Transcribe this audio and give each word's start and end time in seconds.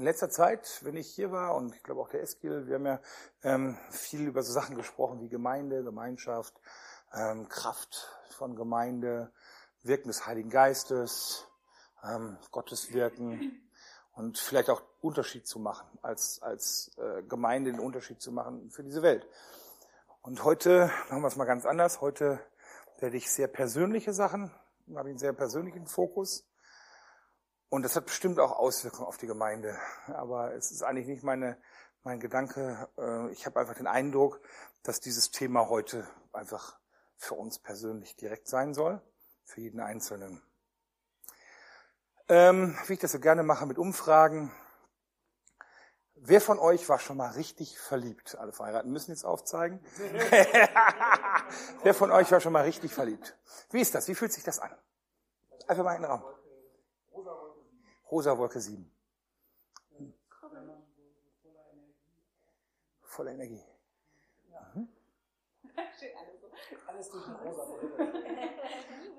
in 0.00 0.04
letzter 0.04 0.30
Zeit, 0.30 0.80
wenn 0.82 0.96
ich 0.96 1.08
hier 1.08 1.30
war, 1.30 1.54
und 1.54 1.74
ich 1.74 1.82
glaube 1.82 2.00
auch 2.00 2.08
der 2.08 2.22
Eskil, 2.22 2.66
wir 2.66 2.76
haben 2.76 2.86
ja 2.86 3.00
ähm, 3.42 3.76
viel 3.90 4.26
über 4.26 4.42
so 4.42 4.50
Sachen 4.50 4.74
gesprochen 4.74 5.20
wie 5.20 5.28
Gemeinde, 5.28 5.84
Gemeinschaft, 5.84 6.58
ähm, 7.12 7.50
Kraft 7.50 8.08
von 8.30 8.56
Gemeinde, 8.56 9.30
Wirken 9.82 10.08
des 10.08 10.24
Heiligen 10.24 10.48
Geistes, 10.48 11.46
ähm, 12.02 12.38
Gottes 12.50 12.94
Wirken 12.94 13.60
und 14.14 14.38
vielleicht 14.38 14.70
auch 14.70 14.80
Unterschied 15.02 15.46
zu 15.46 15.58
machen, 15.58 15.86
als, 16.00 16.40
als 16.40 16.96
äh, 16.96 17.22
Gemeinde 17.24 17.70
den 17.70 17.80
Unterschied 17.80 18.22
zu 18.22 18.32
machen 18.32 18.70
für 18.70 18.82
diese 18.82 19.02
Welt. 19.02 19.28
Und 20.22 20.44
heute 20.44 20.90
machen 21.10 21.20
wir 21.20 21.28
es 21.28 21.36
mal 21.36 21.44
ganz 21.44 21.66
anders. 21.66 22.00
Heute 22.00 22.40
werde 23.00 23.18
ich 23.18 23.30
sehr 23.30 23.48
persönliche 23.48 24.14
Sachen, 24.14 24.50
habe 24.94 25.10
einen 25.10 25.18
sehr 25.18 25.34
persönlichen 25.34 25.86
Fokus. 25.86 26.49
Und 27.70 27.84
das 27.84 27.94
hat 27.94 28.06
bestimmt 28.06 28.40
auch 28.40 28.58
Auswirkungen 28.58 29.06
auf 29.06 29.16
die 29.16 29.28
Gemeinde. 29.28 29.78
Aber 30.08 30.52
es 30.54 30.72
ist 30.72 30.82
eigentlich 30.82 31.06
nicht 31.06 31.22
meine, 31.22 31.56
mein 32.02 32.18
Gedanke. 32.18 32.88
Äh, 32.98 33.30
ich 33.30 33.46
habe 33.46 33.60
einfach 33.60 33.74
den 33.74 33.86
Eindruck, 33.86 34.40
dass 34.82 34.98
dieses 34.98 35.30
Thema 35.30 35.68
heute 35.68 36.06
einfach 36.32 36.78
für 37.16 37.34
uns 37.34 37.60
persönlich 37.60 38.16
direkt 38.16 38.48
sein 38.48 38.74
soll, 38.74 39.00
für 39.44 39.60
jeden 39.60 39.78
Einzelnen. 39.78 40.42
Ähm, 42.28 42.76
wie 42.86 42.94
ich 42.94 42.98
das 42.98 43.12
so 43.12 43.20
gerne 43.20 43.44
mache 43.44 43.66
mit 43.66 43.78
Umfragen. 43.78 44.52
Wer 46.16 46.40
von 46.40 46.58
euch 46.58 46.88
war 46.88 46.98
schon 46.98 47.16
mal 47.16 47.30
richtig 47.30 47.78
verliebt? 47.78 48.36
Alle 48.36 48.52
Verheirateten 48.52 48.92
müssen 48.92 49.12
jetzt 49.12 49.24
aufzeigen. 49.24 49.80
Wer 51.82 51.94
von 51.94 52.10
euch 52.10 52.30
war 52.32 52.40
schon 52.40 52.52
mal 52.52 52.64
richtig 52.64 52.92
verliebt? 52.92 53.38
Wie 53.70 53.80
ist 53.80 53.94
das? 53.94 54.08
Wie 54.08 54.14
fühlt 54.16 54.32
sich 54.32 54.44
das 54.44 54.58
an? 54.58 54.74
Einfach 55.68 55.84
mal 55.84 55.94
in 55.94 56.02
den 56.02 56.10
Raum. 56.10 56.24
Rosa 58.10 58.36
Wolke 58.36 58.60
7. 58.60 58.90
Voller 63.02 63.32
Energie. 63.32 63.64
Mhm. 64.74 64.88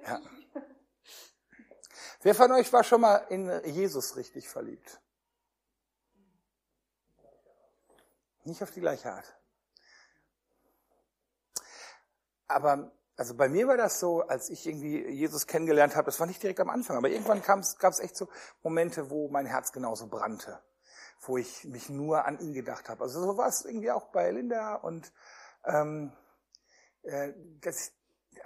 Ja. 0.04 0.20
Wer 2.24 2.36
von 2.36 2.52
euch 2.52 2.72
war 2.74 2.84
schon 2.84 3.02
mal 3.02 3.18
in 3.30 3.50
Jesus 3.66 4.16
richtig 4.16 4.48
verliebt? 4.48 5.00
Nicht 8.44 8.62
auf 8.64 8.72
die 8.72 8.80
gleiche 8.80 9.12
Art. 9.12 9.36
Aber 12.48 12.92
also 13.22 13.36
bei 13.36 13.50
mir 13.50 13.68
war 13.68 13.78
das 13.78 14.00
so, 14.00 14.22
als 14.22 14.50
ich 14.50 14.66
irgendwie 14.66 15.08
Jesus 15.10 15.46
kennengelernt 15.46 15.96
habe, 15.96 16.08
das 16.08 16.20
war 16.20 16.26
nicht 16.26 16.42
direkt 16.42 16.60
am 16.60 16.72
Anfang, 16.72 16.98
aber 16.98 17.08
irgendwann 17.10 17.44
gab 17.44 17.60
es 17.60 18.00
echt 18.00 18.18
so 18.18 18.28
Momente, 18.64 19.12
wo 19.12 19.30
mein 19.30 19.46
Herz 19.46 19.72
genauso 19.72 20.08
brannte, 20.08 20.60
wo 21.20 21.38
ich 21.38 21.64
mich 21.66 21.88
nur 21.88 22.26
an 22.26 22.40
ihn 22.40 22.52
gedacht 22.52 22.90
habe. 22.90 23.04
Also 23.04 23.22
so 23.22 23.38
war 23.38 23.48
es 23.48 23.64
irgendwie 23.64 23.92
auch 23.92 24.08
bei 24.08 24.32
Linda 24.32 24.74
und 24.74 25.14
ähm, 25.66 26.14
äh, 27.04 27.34
das, 27.62 27.92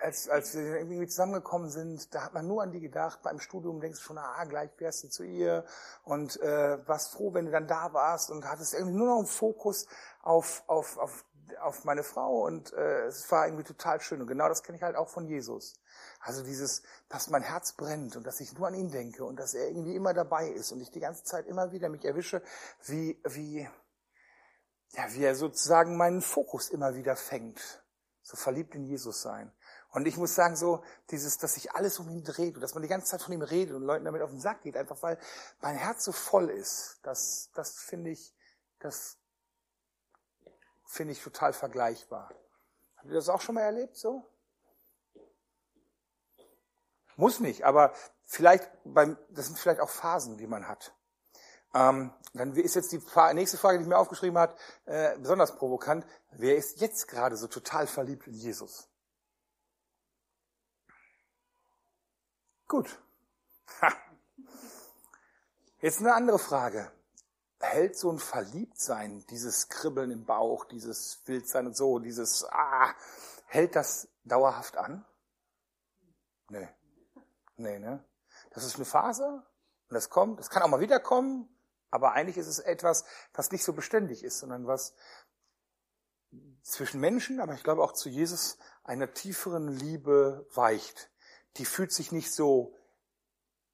als, 0.02 0.28
als 0.28 0.54
wir 0.56 0.76
irgendwie 0.76 1.08
zusammengekommen 1.08 1.70
sind, 1.70 2.14
da 2.14 2.26
hat 2.26 2.34
man 2.34 2.46
nur 2.46 2.62
an 2.62 2.74
die 2.74 2.82
gedacht. 2.82 3.22
Beim 3.24 3.40
Studium 3.40 3.80
denkst 3.80 4.00
du 4.00 4.04
schon, 4.04 4.18
ah, 4.18 4.44
gleich 4.44 4.72
fährst 4.76 5.06
du 5.06 5.08
zu 5.08 5.24
ihr 5.24 5.64
und 6.04 6.38
äh, 6.42 6.86
warst 6.86 7.14
froh, 7.14 7.34
wenn 7.34 7.46
du 7.46 7.52
dann 7.52 7.68
da 7.68 7.94
warst 7.94 8.30
und 8.30 8.44
hattest 8.44 8.74
irgendwie 8.74 8.98
nur 8.98 9.08
noch 9.08 9.20
einen 9.20 9.28
Fokus 9.28 9.88
auf, 10.22 10.66
auf, 10.68 10.98
auf, 10.98 11.24
auf 11.62 11.84
meine 11.86 12.04
Frau 12.04 12.46
und 12.46 12.74
äh, 12.74 13.06
es 13.06 13.30
war 13.32 13.46
irgendwie 13.46 13.64
total 13.64 14.02
schön. 14.02 14.22
Und 14.22 14.28
genau 14.28 14.48
das 14.48 14.64
kenne 14.64 14.78
ich 14.78 14.84
halt 14.84 14.96
auch 14.96 15.10
von 15.10 15.28
Jesus. 15.28 15.80
Also 16.20 16.44
dieses, 16.44 16.84
dass 17.10 17.30
mein 17.30 17.44
Herz 17.44 17.74
brennt 17.74 18.16
und 18.16 18.26
dass 18.26 18.40
ich 18.40 18.54
nur 18.54 18.68
an 18.68 18.76
ihn 18.76 18.92
denke 18.92 19.24
und 19.26 19.38
dass 19.40 19.54
er 19.54 19.68
irgendwie 19.68 19.96
immer 19.96 20.14
dabei 20.14 20.50
ist 20.50 20.72
und 20.72 20.82
ich 20.82 20.92
die 20.92 21.00
ganze 21.00 21.24
Zeit 21.24 21.48
immer 21.48 21.72
wieder 21.72 21.90
mich 21.90 22.06
erwische, 22.06 22.42
wie, 22.86 23.22
wie, 23.26 23.68
ja, 24.92 25.14
wie 25.14 25.24
er 25.24 25.36
sozusagen 25.36 25.98
meinen 25.98 26.22
Fokus 26.22 26.70
immer 26.70 26.96
wieder 26.96 27.16
fängt. 27.16 27.84
So 28.22 28.38
verliebt 28.38 28.74
in 28.74 28.86
Jesus 28.86 29.22
sein. 29.22 29.52
Und 29.92 30.08
ich 30.08 30.18
muss 30.18 30.36
sagen, 30.36 30.56
so 30.56 30.84
dieses, 31.12 31.38
dass 31.38 31.54
sich 31.54 31.72
alles 31.72 32.00
um 32.00 32.10
ihn 32.10 32.24
dreht 32.24 32.56
und 32.56 32.62
dass 32.62 32.74
man 32.74 32.82
die 32.82 32.90
ganze 32.90 33.12
Zeit 33.12 33.22
von 33.22 33.34
ihm 33.34 33.44
redet 33.44 33.76
und 33.76 33.84
Leuten 33.84 34.04
damit 34.04 34.22
auf 34.22 34.32
den 34.32 34.42
Sack 34.42 34.64
geht, 34.64 34.76
einfach 34.76 35.02
weil 35.04 35.18
mein 35.62 35.76
Herz 35.76 36.04
so 36.04 36.12
voll 36.12 36.50
ist, 36.50 37.00
das, 37.04 37.50
das 37.54 37.78
finde 37.78 38.10
ich, 38.10 38.36
das 38.80 39.18
finde 40.86 41.14
ich 41.14 41.24
total 41.24 41.54
vergleichbar. 41.54 42.34
Habt 42.98 43.08
ihr 43.08 43.14
das 43.14 43.30
auch 43.30 43.42
schon 43.42 43.56
mal 43.56 43.62
erlebt, 43.62 43.96
so? 43.96 44.24
Muss 47.18 47.40
nicht, 47.40 47.64
aber 47.64 47.94
vielleicht 48.26 48.70
beim, 48.84 49.18
das 49.30 49.48
sind 49.48 49.58
vielleicht 49.58 49.80
auch 49.80 49.90
Phasen, 49.90 50.38
die 50.38 50.48
man 50.48 50.68
hat. 50.68 50.94
Ähm, 51.74 52.14
dann 52.34 52.56
ist 52.56 52.76
jetzt 52.76 52.92
die 52.92 53.02
nächste 53.34 53.58
Frage, 53.58 53.78
die 53.78 53.84
ich 53.84 53.90
mir 53.90 53.98
aufgeschrieben 53.98 54.38
habe, 54.38 54.56
äh, 54.86 55.18
besonders 55.18 55.56
provokant. 55.56 56.06
Wer 56.32 56.58
ist 56.58 56.82
jetzt 56.82 57.08
gerade 57.08 57.38
so 57.38 57.48
total 57.48 57.88
verliebt 57.88 58.28
in 58.28 58.34
Jesus? 58.34 58.90
Gut. 62.68 63.00
Ha. 63.82 63.92
Jetzt 65.80 66.00
eine 66.00 66.14
andere 66.14 66.40
Frage. 66.40 66.92
Hält 67.66 67.98
so 67.98 68.12
ein 68.12 68.20
Verliebtsein, 68.20 69.26
dieses 69.30 69.70
Kribbeln 69.70 70.12
im 70.12 70.26
Bauch, 70.26 70.66
dieses 70.66 71.22
Wildsein 71.26 71.68
und 71.68 71.76
so, 71.76 72.00
dieses 72.00 72.46
Ah, 72.50 72.94
hält 73.48 73.76
das 73.76 74.08
dauerhaft 74.24 74.78
an? 74.78 75.06
Nee. 76.50 76.70
Nee, 77.58 77.80
ne? 77.80 78.04
Das 78.52 78.64
ist 78.64 78.76
eine 78.76 78.86
Phase 78.86 79.44
und 79.90 79.94
das 79.94 80.10
kommt, 80.10 80.40
das 80.40 80.50
kann 80.50 80.64
auch 80.64 80.68
mal 80.68 80.80
wiederkommen, 80.80 81.50
aber 81.90 82.14
eigentlich 82.14 82.38
ist 82.38 82.48
es 82.48 82.60
etwas, 82.60 83.06
was 83.34 83.52
nicht 83.52 83.64
so 83.64 83.74
beständig 83.74 84.24
ist, 84.24 84.40
sondern 84.40 84.68
was 84.68 84.94
zwischen 86.62 87.00
Menschen, 87.00 87.40
aber 87.40 87.54
ich 87.54 87.64
glaube 87.64 87.84
auch 87.84 87.94
zu 87.94 88.10
Jesus 88.10 88.58
einer 88.84 89.14
tieferen 89.14 89.68
Liebe 89.68 90.48
weicht 90.54 91.10
die 91.58 91.66
fühlt 91.66 91.92
sich 91.92 92.12
nicht 92.12 92.32
so 92.32 92.76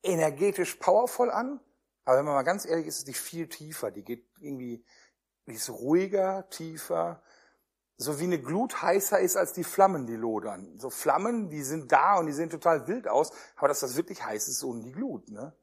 energetisch 0.04 0.76
powervoll 0.76 1.32
an, 1.32 1.60
aber 2.06 2.18
wenn 2.18 2.26
man 2.26 2.36
mal 2.36 2.44
ganz 2.44 2.66
ehrlich 2.66 2.88
ist, 2.88 3.00
ist 3.00 3.08
die 3.08 3.14
viel 3.14 3.48
tiefer. 3.48 3.92
Die 3.92 4.04
geht 4.04 4.26
irgendwie, 4.40 4.84
die 5.48 5.54
ist 5.54 5.70
ruhiger, 5.70 6.50
tiefer, 6.50 7.22
so 7.98 8.20
wie 8.20 8.24
eine 8.24 8.42
Glut 8.42 8.82
heißer 8.82 9.20
ist 9.20 9.38
als 9.38 9.54
die 9.54 9.64
Flammen, 9.64 10.08
die 10.08 10.16
lodern. 10.16 10.78
So 10.80 10.90
Flammen, 10.90 11.50
die 11.50 11.62
sind 11.64 11.92
da 11.92 12.18
und 12.18 12.26
die 12.26 12.34
sehen 12.34 12.50
total 12.50 12.88
wild 12.88 13.08
aus, 13.08 13.32
aber 13.56 13.68
dass 13.68 13.82
das 13.82 13.96
wirklich 13.96 14.24
heiß 14.26 14.48
ist, 14.48 14.60
so 14.60 14.74
die 14.74 14.92
Glut, 14.92 15.30
ne? 15.30 15.56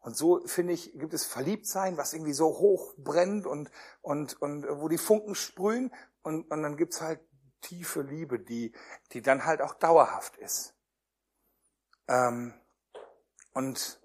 Und 0.00 0.16
so 0.16 0.46
finde 0.46 0.74
ich, 0.74 0.92
gibt 0.98 1.14
es 1.14 1.24
Verliebtsein, 1.24 1.96
was 1.96 2.12
irgendwie 2.12 2.34
so 2.34 2.58
hoch 2.58 2.92
brennt 2.98 3.46
und, 3.46 3.70
und, 4.02 4.40
und 4.42 4.66
wo 4.68 4.88
die 4.88 4.98
Funken 4.98 5.34
sprühen 5.34 5.94
und, 6.22 6.50
und 6.50 6.62
dann 6.62 6.76
gibt's 6.76 7.00
halt 7.00 7.20
tiefe 7.62 8.02
Liebe, 8.02 8.38
die, 8.38 8.72
die 9.12 9.22
dann 9.22 9.46
halt 9.46 9.62
auch 9.62 9.72
dauerhaft 9.72 10.36
ist. 10.36 10.74
Ähm, 12.06 12.52
und 13.54 13.98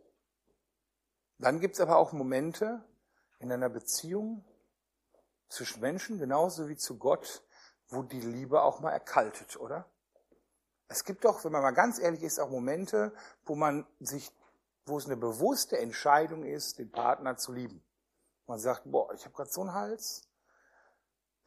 dann 1.40 1.60
gibt 1.60 1.76
es 1.76 1.82
aber 1.82 1.98
auch 1.98 2.12
Momente 2.12 2.84
in 3.40 3.52
einer 3.52 3.70
Beziehung 3.70 4.44
zwischen 5.48 5.80
Menschen, 5.82 6.20
genauso 6.20 6.68
wie 6.68 6.76
zu 6.76 6.98
Gott, 6.98 7.44
wo 7.88 8.04
die 8.04 8.22
Liebe 8.22 8.62
auch 8.62 8.82
mal 8.82 8.92
erkaltet, 8.92 9.58
oder? 9.58 9.90
Es 10.90 11.04
gibt 11.06 11.24
doch, 11.24 11.44
wenn 11.44 11.52
man 11.52 11.62
mal 11.62 11.72
ganz 11.72 11.98
ehrlich 11.98 12.24
ist, 12.24 12.40
auch 12.40 12.50
Momente, 12.50 13.14
wo 13.46 13.56
man 13.56 13.88
sich, 14.00 14.32
wo 14.86 14.98
es 14.98 15.06
eine 15.06 15.18
bewusste 15.18 15.78
Entscheidung 15.78 16.44
ist, 16.46 16.78
den 16.78 16.92
Partner 16.92 17.38
zu 17.38 17.54
lieben. 17.54 17.84
Man 18.46 18.60
sagt, 18.60 18.84
boah, 18.86 19.14
ich 19.14 19.24
habe 19.24 19.36
gerade 19.36 19.50
so 19.50 19.62
einen 19.62 19.74
Hals, 19.74 20.28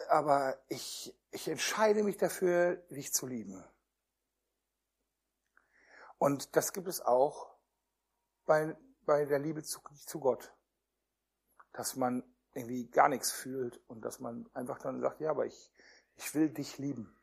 aber 0.08 0.56
ich, 0.68 1.14
ich 1.30 1.48
entscheide 1.48 2.02
mich 2.02 2.16
dafür, 2.16 2.76
dich 2.90 3.12
zu 3.12 3.26
lieben. 3.26 3.62
Und 6.18 6.56
das 6.56 6.72
gibt 6.72 6.88
es 6.88 7.00
auch 7.00 7.52
bei, 8.46 8.76
bei 9.04 9.24
der 9.24 9.38
Liebe 9.38 9.62
zu, 9.62 9.80
zu 10.06 10.20
Gott. 10.20 10.52
Dass 11.72 11.96
man 11.96 12.22
irgendwie 12.54 12.88
gar 12.90 13.08
nichts 13.08 13.30
fühlt 13.32 13.80
und 13.88 14.04
dass 14.04 14.20
man 14.20 14.48
einfach 14.52 14.78
dann 14.78 15.00
sagt, 15.00 15.20
ja, 15.20 15.30
aber 15.30 15.46
ich, 15.46 15.72
ich 16.16 16.34
will 16.34 16.50
dich 16.50 16.78
lieben. 16.78 17.16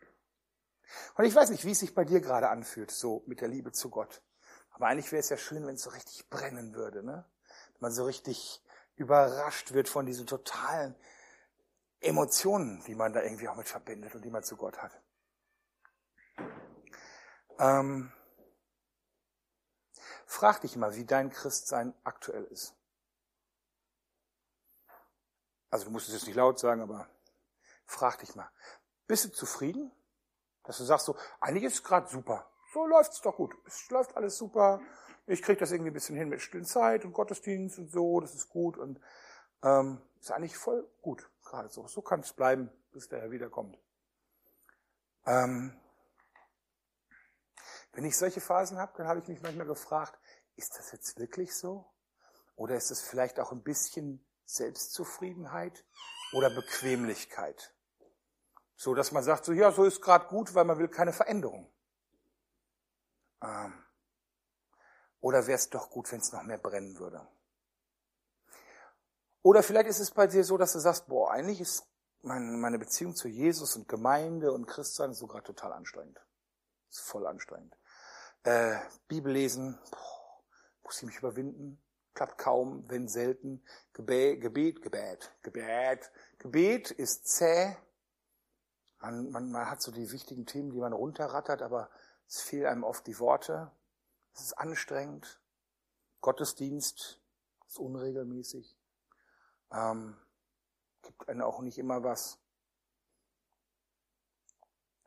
Und 1.16 1.26
ich 1.26 1.36
weiß 1.36 1.52
nicht, 1.52 1.66
wie 1.66 1.72
es 1.72 1.80
sich 1.80 1.94
bei 1.94 2.04
dir 2.04 2.20
gerade 2.20 2.50
anfühlt, 2.50 2.90
so 2.92 3.24
mit 3.28 3.42
der 3.42 3.48
Liebe 3.48 3.72
zu 3.72 3.90
Gott. 3.90 4.24
Aber 4.72 4.88
eigentlich 4.88 5.12
wäre 5.12 5.20
es 5.20 5.30
ja 5.30 5.38
schön, 5.38 5.66
wenn 5.68 5.76
es 5.76 5.84
so 5.84 5.92
richtig 5.92 6.30
brennen 6.30 6.74
würde, 6.74 7.04
ne? 7.04 7.26
Wenn 7.74 7.82
man 7.82 7.92
so 7.92 8.06
richtig 8.06 8.64
überrascht 8.96 9.74
wird 9.74 9.88
von 9.88 10.06
diesen 10.06 10.26
totalen 10.26 10.96
Emotionen, 12.02 12.84
die 12.88 12.96
man 12.96 13.14
da 13.14 13.22
irgendwie 13.22 13.48
auch 13.48 13.56
mit 13.56 13.68
verbindet 13.68 14.16
und 14.16 14.24
die 14.24 14.30
man 14.30 14.44
zu 14.44 14.58
Gott 14.58 14.78
hat. 14.82 15.00
Ähm, 17.60 18.12
Frag 20.32 20.62
dich 20.62 20.76
mal, 20.76 20.96
wie 20.96 21.06
dein 21.06 21.32
Christsein 21.32 21.92
aktuell 22.04 22.44
ist. 22.46 22.76
Also 25.72 25.86
du 25.86 25.92
musst 25.92 26.08
es 26.08 26.14
jetzt 26.14 26.28
nicht 26.28 26.36
laut 26.36 26.60
sagen, 26.60 26.84
aber 26.84 27.10
frag 27.88 28.20
dich 28.20 28.36
mal. 28.36 28.48
Bist 29.08 29.26
du 29.26 29.30
zufrieden? 29.30 29.92
Dass 30.66 30.78
du 30.78 30.84
sagst 30.84 31.08
so, 31.08 31.18
eigentlich 31.40 31.64
ist 31.64 31.74
es 31.74 31.84
gerade 31.84 32.08
super. 32.08 32.48
So 32.74 32.86
läuft's 32.86 33.22
doch 33.22 33.38
gut. 33.38 33.56
Es 33.66 33.90
läuft 33.90 34.16
alles 34.16 34.38
super. 34.38 34.80
Ich 35.26 35.42
krieg 35.42 35.58
das 35.58 35.72
irgendwie 35.72 35.90
ein 35.90 35.96
bisschen 35.96 36.16
hin 36.16 36.30
mit 36.30 36.42
stillen 36.42 36.64
Zeit 36.64 37.06
und 37.06 37.14
Gottesdienst 37.14 37.80
und 37.80 37.90
so, 37.90 38.20
das 38.20 38.36
ist 38.36 38.50
gut. 38.50 38.78
Und 38.78 39.02
Ähm, 39.64 40.00
ist 40.20 40.32
eigentlich 40.32 40.56
voll 40.56 40.88
gut, 41.02 41.28
gerade 41.44 41.70
so. 41.70 41.88
So 41.88 42.04
kann 42.04 42.20
es 42.20 42.34
bleiben, 42.34 42.70
bis 42.92 43.10
der 43.10 43.20
Herr 43.22 43.32
wiederkommt. 43.32 43.80
Ähm, 45.26 45.76
wenn 47.94 48.06
ich 48.06 48.18
solche 48.18 48.42
Phasen 48.42 48.78
habe, 48.78 48.94
dann 48.98 49.08
habe 49.08 49.20
ich 49.20 49.28
mich 49.28 49.42
manchmal 49.42 49.68
gefragt, 49.68 50.20
ist 50.56 50.78
das 50.78 50.92
jetzt 50.92 51.18
wirklich 51.20 51.56
so? 51.56 51.86
Oder 52.56 52.76
ist 52.76 52.92
es 52.92 53.02
vielleicht 53.02 53.40
auch 53.40 53.52
ein 53.52 53.64
bisschen 53.64 54.26
Selbstzufriedenheit 54.46 55.86
oder 56.34 56.50
Bequemlichkeit? 56.50 57.74
So, 58.76 58.94
dass 58.94 59.12
man 59.12 59.24
sagt, 59.24 59.46
so, 59.46 59.54
ja, 59.54 59.72
so 59.72 59.86
ist 59.86 60.02
gerade 60.02 60.28
gut, 60.28 60.54
weil 60.56 60.66
man 60.66 60.78
will 60.78 60.88
keine 60.88 61.14
Veränderung. 61.14 61.72
Ähm, 63.42 63.74
oder 65.22 65.48
wäre 65.48 65.58
es 65.58 65.70
doch 65.70 65.90
gut, 65.90 66.12
wenn 66.12 66.20
es 66.20 66.32
noch 66.32 66.44
mehr 66.44 66.58
brennen 66.58 66.98
würde? 66.98 67.28
Oder 69.42 69.64
vielleicht 69.64 69.88
ist 69.88 70.00
es 70.00 70.12
bei 70.12 70.28
dir 70.28 70.44
so, 70.44 70.58
dass 70.58 70.74
du 70.74 70.80
sagst, 70.80 71.08
boah, 71.08 71.32
eigentlich 71.32 71.62
ist 71.62 71.88
meine 72.22 72.78
Beziehung 72.78 73.16
zu 73.16 73.30
Jesus 73.30 73.76
und 73.78 73.88
Gemeinde 73.88 74.52
und 74.52 74.66
Christsein 74.66 75.14
sogar 75.14 75.44
total 75.44 75.72
anstrengend. 75.72 76.20
Ist 76.90 77.00
voll 77.02 77.26
anstrengend. 77.26 77.79
Äh, 78.44 78.78
Bibel 79.08 79.34
lesen, 79.34 79.78
boah, 79.92 80.44
muss 80.84 80.98
ich 80.98 81.08
mich 81.08 81.18
überwinden? 81.18 81.82
Klappt 82.14 82.38
kaum, 82.38 82.90
wenn 82.90 83.08
selten. 83.08 83.64
Gebet, 83.94 84.42
Gebet, 84.42 84.82
Gebet, 84.82 85.32
Gebet. 85.42 86.12
Gebet 86.38 86.92
ist 86.92 87.28
zäh. 87.28 87.76
Man, 89.00 89.32
man, 89.32 89.52
man 89.52 89.70
hat 89.70 89.82
so 89.82 89.92
die 89.92 90.12
wichtigen 90.12 90.46
Themen, 90.46 90.72
die 90.72 90.80
man 90.80 90.94
runterrattert, 90.94 91.62
aber 91.62 91.90
es 92.28 92.42
fehlen 92.42 92.66
einem 92.66 92.84
oft 92.84 93.08
die 93.08 93.20
Worte. 93.20 93.72
Es 94.34 94.42
ist 94.42 94.54
anstrengend. 94.54 95.42
Gottesdienst 96.22 97.22
ist 97.68 97.80
unregelmäßig. 97.80 98.78
Ähm, 99.72 100.18
gibt 101.02 101.30
einem 101.30 101.42
auch 101.42 101.62
nicht 101.62 101.78
immer 101.78 102.04
was. 102.04 102.40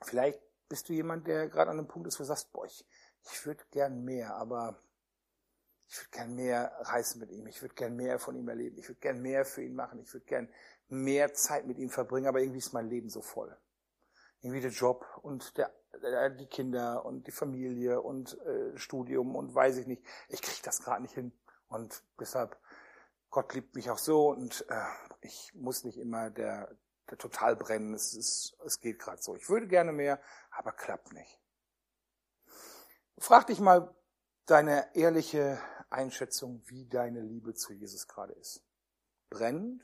Vielleicht 0.02 0.40
bist 0.68 0.88
du 0.88 0.94
jemand, 0.94 1.26
der 1.26 1.48
gerade 1.48 1.70
an 1.70 1.78
einem 1.78 1.88
Punkt 1.88 2.08
ist, 2.08 2.18
wo 2.18 2.22
du 2.22 2.28
sagst, 2.28 2.52
boah, 2.52 2.64
ich, 2.64 2.86
ich 3.30 3.46
würde 3.46 3.62
gern 3.70 4.04
mehr, 4.04 4.34
aber 4.34 4.78
ich 5.88 5.98
würde 5.98 6.10
gern 6.10 6.34
mehr 6.34 6.72
reisen 6.80 7.20
mit 7.20 7.30
ihm, 7.30 7.46
ich 7.46 7.60
würde 7.60 7.74
gern 7.74 7.96
mehr 7.96 8.18
von 8.18 8.34
ihm 8.34 8.48
erleben, 8.48 8.78
ich 8.78 8.88
würde 8.88 9.00
gern 9.00 9.20
mehr 9.20 9.44
für 9.44 9.62
ihn 9.62 9.74
machen, 9.74 10.00
ich 10.00 10.12
würde 10.12 10.26
gern 10.26 10.48
mehr 10.88 11.34
Zeit 11.34 11.66
mit 11.66 11.78
ihm 11.78 11.90
verbringen, 11.90 12.26
aber 12.26 12.40
irgendwie 12.40 12.58
ist 12.58 12.72
mein 12.72 12.88
Leben 12.88 13.08
so 13.08 13.22
voll. 13.22 13.56
Irgendwie 14.40 14.60
der 14.60 14.70
Job 14.70 15.06
und 15.22 15.56
der, 15.56 15.72
der 16.02 16.30
die 16.30 16.46
Kinder 16.46 17.04
und 17.04 17.26
die 17.26 17.32
Familie 17.32 18.00
und 18.00 18.38
äh, 18.40 18.76
Studium 18.76 19.36
und 19.36 19.54
weiß 19.54 19.76
ich 19.78 19.86
nicht. 19.86 20.04
Ich 20.28 20.42
kriege 20.42 20.62
das 20.64 20.82
gerade 20.82 21.02
nicht 21.02 21.14
hin. 21.14 21.32
Und 21.68 22.02
deshalb, 22.18 22.58
Gott 23.30 23.54
liebt 23.54 23.74
mich 23.74 23.90
auch 23.90 23.98
so 23.98 24.30
und 24.30 24.66
äh, 24.68 24.84
ich 25.20 25.52
muss 25.54 25.84
nicht 25.84 25.98
immer 25.98 26.30
der, 26.30 26.76
der 27.10 27.18
total 27.18 27.56
brennen. 27.56 27.94
Es, 27.94 28.14
ist, 28.14 28.56
es 28.64 28.80
geht 28.80 28.98
gerade 28.98 29.22
so. 29.22 29.36
Ich 29.36 29.48
würde 29.48 29.68
gerne 29.68 29.92
mehr, 29.92 30.20
aber 30.50 30.72
klappt 30.72 31.12
nicht. 31.12 31.41
Frag 33.22 33.46
dich 33.46 33.60
mal 33.60 33.94
deine 34.46 34.96
ehrliche 34.96 35.62
Einschätzung, 35.90 36.60
wie 36.66 36.88
deine 36.88 37.20
Liebe 37.20 37.54
zu 37.54 37.72
Jesus 37.72 38.08
gerade 38.08 38.32
ist. 38.32 38.64
Brennt 39.30 39.80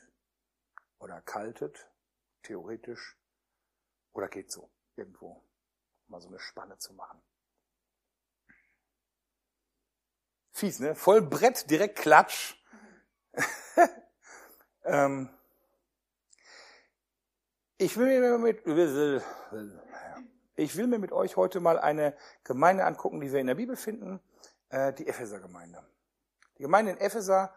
oder 0.97 1.21
kaltet, 1.21 1.89
theoretisch, 2.43 3.17
oder 4.11 4.27
geht 4.27 4.51
so 4.51 4.69
irgendwo, 4.97 5.41
mal 6.07 6.19
so 6.19 6.27
eine 6.27 6.39
Spanne 6.39 6.77
zu 6.79 6.93
machen. 6.93 7.21
Fies, 10.51 10.81
ne? 10.81 10.93
Voll 10.93 11.21
Brett, 11.21 11.71
direkt 11.71 11.97
Klatsch. 11.97 12.61
ähm, 14.83 15.33
ich 17.77 17.95
will 17.95 18.19
mir 18.19 18.37
mit, 18.37 18.65
ich 20.59 20.75
will 20.75 20.87
mir 20.87 20.99
mit 20.99 21.11
euch 21.11 21.37
heute 21.37 21.59
mal 21.59 21.79
eine 21.79 22.15
Gemeinde 22.43 22.85
angucken, 22.85 23.21
die 23.21 23.31
wir 23.31 23.39
in 23.39 23.47
der 23.47 23.55
Bibel 23.55 23.75
finden, 23.75 24.19
äh, 24.69 24.93
die 24.93 25.07
Epheser-Gemeinde. 25.07 25.83
Die 26.57 26.63
Gemeinde 26.63 26.91
in 26.91 26.97
Epheser, 26.97 27.53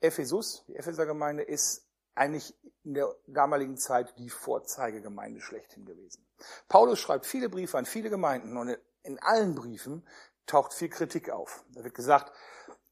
Ephesus, 0.00 0.64
die 0.68 0.76
Epheser-Gemeinde 0.76 1.42
ist 1.42 1.84
eigentlich 2.14 2.54
in 2.84 2.94
der 2.94 3.14
damaligen 3.26 3.76
Zeit 3.76 4.16
die 4.18 4.30
Vorzeigegemeinde 4.30 5.40
schlechthin 5.40 5.84
gewesen. 5.84 6.24
Paulus 6.68 7.00
schreibt 7.00 7.26
viele 7.26 7.48
Briefe 7.48 7.76
an 7.76 7.86
viele 7.86 8.10
Gemeinden 8.10 8.56
und 8.56 8.76
in 9.02 9.18
allen 9.20 9.54
Briefen 9.54 10.06
taucht 10.46 10.72
viel 10.72 10.88
Kritik 10.88 11.30
auf. 11.30 11.64
Da 11.74 11.82
wird 11.82 11.94
gesagt, 11.94 12.32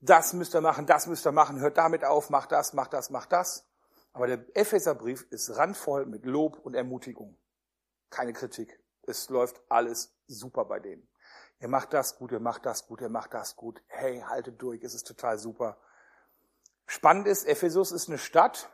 das 0.01 0.33
müsst 0.33 0.55
ihr 0.55 0.61
machen, 0.61 0.87
das 0.87 1.07
müsst 1.07 1.27
ihr 1.27 1.33
machen, 1.33 1.61
hört 1.61 1.79
damit 1.79 2.05
auf, 2.05 2.31
macht 2.31 2.53
das, 2.53 2.73
macht 2.73 2.93
das, 2.93 3.11
macht 3.11 3.33
das. 3.33 3.65
Aber 4.13 4.27
der 4.27 4.45
Epheserbrief 4.55 5.27
ist 5.31 5.57
randvoll 5.57 6.07
mit 6.07 6.25
Lob 6.25 6.59
und 6.59 6.75
Ermutigung. 6.75 7.37
Keine 8.11 8.33
Kritik. 8.33 8.81
Es 9.07 9.29
läuft 9.29 9.61
alles 9.69 10.15
super 10.27 10.65
bei 10.65 10.81
denen. 10.81 11.09
Ihr 11.61 11.69
macht 11.69 11.93
das 11.93 12.19
gut, 12.19 12.33
ihr 12.33 12.41
macht 12.41 12.67
das 12.67 12.87
gut, 12.87 13.01
ihr 13.01 13.09
macht 13.09 13.33
das 13.33 13.57
gut. 13.57 13.83
Hey, 13.87 14.21
haltet 14.21 14.61
durch, 14.61 14.83
es 14.83 14.95
ist 14.95 15.07
total 15.07 15.39
super. 15.39 15.79
Spannend 16.87 17.27
ist, 17.27 17.47
Ephesus 17.47 17.93
ist 17.93 18.09
eine 18.09 18.19
Stadt, 18.19 18.71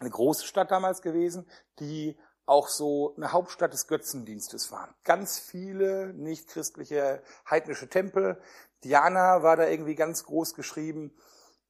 eine 0.00 0.10
große 0.10 0.46
Stadt 0.46 0.70
damals 0.70 1.00
gewesen, 1.00 1.48
die 1.78 2.18
auch 2.44 2.68
so 2.68 3.14
eine 3.16 3.32
Hauptstadt 3.32 3.72
des 3.72 3.86
Götzendienstes 3.86 4.72
war. 4.72 4.94
Ganz 5.04 5.38
viele 5.38 6.12
nicht-christliche 6.14 7.22
heidnische 7.48 7.88
Tempel. 7.88 8.40
Diana 8.82 9.42
war 9.42 9.56
da 9.56 9.68
irgendwie 9.68 9.94
ganz 9.94 10.24
groß 10.24 10.54
geschrieben. 10.54 11.16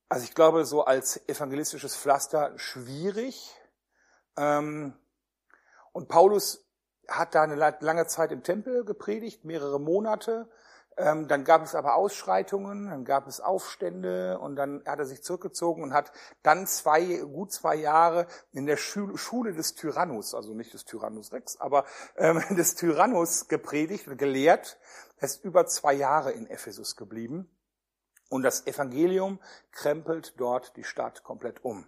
Also 0.09 0.25
ich 0.25 0.35
glaube, 0.35 0.65
so 0.65 0.85
als 0.85 1.29
evangelistisches 1.29 1.97
Pflaster 1.97 2.59
schwierig. 2.59 3.55
Ähm, 4.37 4.95
und 5.93 6.09
Paulus 6.09 6.62
hat 7.09 7.35
da 7.35 7.43
eine 7.43 7.57
lange 7.57 8.07
Zeit 8.07 8.33
im 8.33 8.43
Tempel 8.43 8.85
gepredigt, 8.85 9.45
mehrere 9.45 9.81
Monate. 9.81 10.49
Ähm, 10.97 11.27
dann 11.27 11.45
gab 11.45 11.63
es 11.63 11.75
aber 11.75 11.95
Ausschreitungen, 11.95 12.91
dann 12.91 13.05
gab 13.05 13.27
es 13.27 13.41
Aufstände 13.41 14.39
und 14.39 14.57
dann 14.57 14.83
hat 14.87 14.99
er 14.99 15.07
sich 15.07 15.23
zurückgezogen 15.23 15.83
und 15.83 15.95
hat 15.95 16.13
dann 16.43 16.67
zwei, 16.67 17.17
gut 17.19 17.51
zwei 17.51 17.77
Jahre 17.77 18.27
in 18.53 18.67
der 18.67 18.77
Schule 18.77 19.55
des 19.55 19.75
Tyrannus, 19.75 20.35
also 20.35 20.53
nicht 20.53 20.75
des 20.75 20.85
Tyrannus 20.85 21.33
Rex, 21.33 21.59
aber 21.59 21.87
ähm, 22.17 22.43
des 22.57 22.75
Tyrannus 22.75 23.49
gepredigt 23.49 24.07
und 24.07 24.19
gelehrt. 24.19 24.79
Er 25.17 25.25
ist 25.25 25.45
über 25.45 25.67
zwei 25.67 25.95
Jahre 25.95 26.33
in 26.33 26.47
Ephesus 26.47 26.97
geblieben 26.97 27.49
und 28.29 28.43
das 28.43 28.67
Evangelium 28.67 29.39
krempelt 29.71 30.35
dort 30.39 30.77
die 30.77 30.85
Stadt 30.85 31.23
komplett 31.23 31.65
um. 31.65 31.87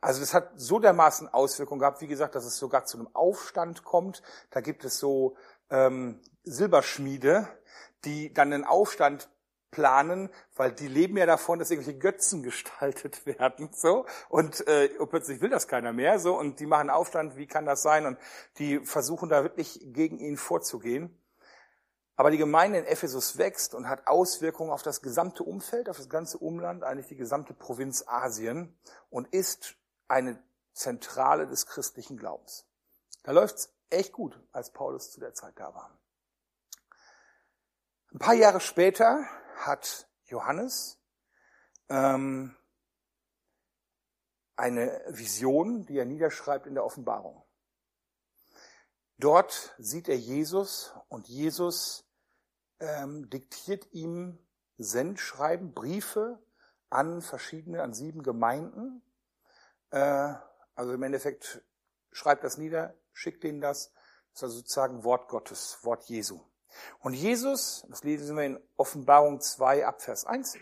Also 0.00 0.20
das 0.20 0.34
hat 0.34 0.52
so 0.56 0.78
dermaßen 0.78 1.28
Auswirkungen 1.28 1.80
gehabt, 1.80 2.00
wie 2.00 2.06
gesagt, 2.06 2.34
dass 2.34 2.44
es 2.44 2.56
sogar 2.56 2.84
zu 2.84 2.98
einem 2.98 3.08
Aufstand 3.14 3.84
kommt. 3.84 4.22
Da 4.50 4.60
gibt 4.60 4.84
es 4.84 4.98
so 4.98 5.36
ähm, 5.70 6.20
Silberschmiede, 6.44 7.48
die 8.04 8.32
dann 8.32 8.52
einen 8.52 8.64
Aufstand 8.64 9.28
planen, 9.70 10.30
weil 10.56 10.72
die 10.72 10.88
leben 10.88 11.16
ja 11.16 11.26
davon, 11.26 11.58
dass 11.58 11.70
irgendwelche 11.70 11.98
Götzen 11.98 12.42
gestaltet 12.44 13.26
werden, 13.26 13.70
so 13.72 14.06
und 14.28 14.66
äh, 14.66 14.88
plötzlich 15.06 15.40
will 15.40 15.50
das 15.50 15.68
keiner 15.68 15.92
mehr, 15.92 16.18
so 16.18 16.38
und 16.38 16.60
die 16.60 16.66
machen 16.66 16.90
Aufstand. 16.90 17.36
Wie 17.36 17.46
kann 17.46 17.66
das 17.66 17.82
sein? 17.82 18.06
Und 18.06 18.18
die 18.58 18.80
versuchen 18.80 19.28
da 19.28 19.42
wirklich 19.42 19.80
gegen 19.92 20.18
ihn 20.18 20.36
vorzugehen. 20.36 21.18
Aber 22.16 22.32
die 22.32 22.38
Gemeinde 22.38 22.80
in 22.80 22.84
Ephesus 22.84 23.38
wächst 23.38 23.76
und 23.76 23.88
hat 23.88 24.08
Auswirkungen 24.08 24.70
auf 24.70 24.82
das 24.82 25.02
gesamte 25.02 25.44
Umfeld, 25.44 25.88
auf 25.88 25.98
das 25.98 26.08
ganze 26.08 26.38
Umland, 26.38 26.82
eigentlich 26.82 27.06
die 27.06 27.16
gesamte 27.16 27.54
Provinz 27.54 28.02
Asien 28.08 28.76
und 29.08 29.28
ist 29.28 29.76
eine 30.08 30.42
Zentrale 30.72 31.46
des 31.46 31.66
christlichen 31.66 32.16
Glaubens. 32.16 32.66
Da 33.22 33.32
läuft's 33.32 33.72
echt 33.90 34.12
gut, 34.12 34.40
als 34.52 34.72
Paulus 34.72 35.10
zu 35.10 35.20
der 35.20 35.34
Zeit 35.34 35.58
da 35.58 35.74
war. 35.74 35.98
Ein 38.12 38.18
paar 38.18 38.34
Jahre 38.34 38.60
später 38.60 39.28
hat 39.56 40.08
Johannes 40.24 40.98
ähm, 41.88 42.56
eine 44.56 45.02
Vision, 45.08 45.86
die 45.86 45.98
er 45.98 46.04
niederschreibt 46.04 46.66
in 46.66 46.74
der 46.74 46.84
Offenbarung. 46.84 47.44
Dort 49.18 49.74
sieht 49.78 50.08
er 50.08 50.16
Jesus 50.16 50.94
und 51.08 51.28
Jesus 51.28 52.08
ähm, 52.80 53.28
diktiert 53.30 53.92
ihm 53.92 54.38
Sendschreiben, 54.78 55.74
Briefe 55.74 56.40
an 56.88 57.20
verschiedene, 57.20 57.82
an 57.82 57.94
sieben 57.94 58.22
Gemeinden. 58.22 59.02
Äh, 59.90 60.34
also 60.74 60.92
im 60.92 61.02
Endeffekt 61.02 61.62
schreibt 62.12 62.44
das 62.44 62.58
nieder, 62.58 62.94
schickt 63.12 63.44
ihnen 63.44 63.60
das. 63.60 63.92
Das 64.32 64.40
ist 64.40 64.42
also 64.42 64.56
sozusagen 64.58 65.04
Wort 65.04 65.28
Gottes, 65.28 65.78
Wort 65.82 66.04
Jesu. 66.04 66.40
Und 67.00 67.14
Jesus, 67.14 67.84
das 67.88 68.04
lesen 68.04 68.36
wir 68.36 68.44
in 68.44 68.60
Offenbarung 68.76 69.40
2 69.40 69.86
ab 69.86 70.02
Vers 70.02 70.24
1, 70.24 70.56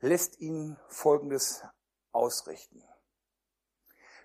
lässt 0.00 0.40
ihn 0.40 0.76
Folgendes 0.88 1.62
ausrichten. 2.12 2.82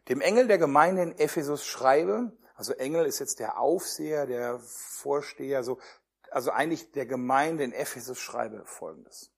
Dem 0.09 0.21
Engel 0.21 0.47
der 0.47 0.57
Gemeinde 0.57 1.03
in 1.03 1.17
Ephesus 1.17 1.65
schreibe, 1.65 2.35
also 2.55 2.73
Engel 2.73 3.05
ist 3.05 3.19
jetzt 3.19 3.39
der 3.39 3.59
Aufseher, 3.59 4.25
der 4.25 4.59
Vorsteher, 4.59 5.63
so, 5.63 5.79
also 6.31 6.51
eigentlich 6.51 6.91
der 6.91 7.05
Gemeinde 7.05 7.63
in 7.63 7.71
Ephesus 7.71 8.19
schreibe 8.19 8.65
Folgendes. 8.65 9.31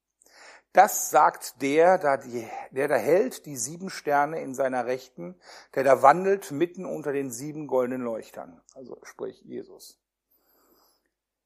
Das 0.74 1.10
sagt 1.10 1.62
der, 1.62 1.98
der, 1.98 2.88
da 2.88 2.96
hält 2.96 3.46
die 3.46 3.58
sieben 3.58 3.90
Sterne 3.90 4.42
in 4.42 4.56
seiner 4.56 4.86
Rechten, 4.86 5.36
der 5.76 5.84
da 5.84 6.02
wandelt 6.02 6.52
mitten 6.52 6.86
unter 6.86 7.12
den 7.12 7.30
sieben 7.30 7.68
goldenen 7.68 8.02
Leuchtern. 8.02 8.62
Also 8.74 8.98
sprich 9.04 9.42
Jesus. 9.42 10.00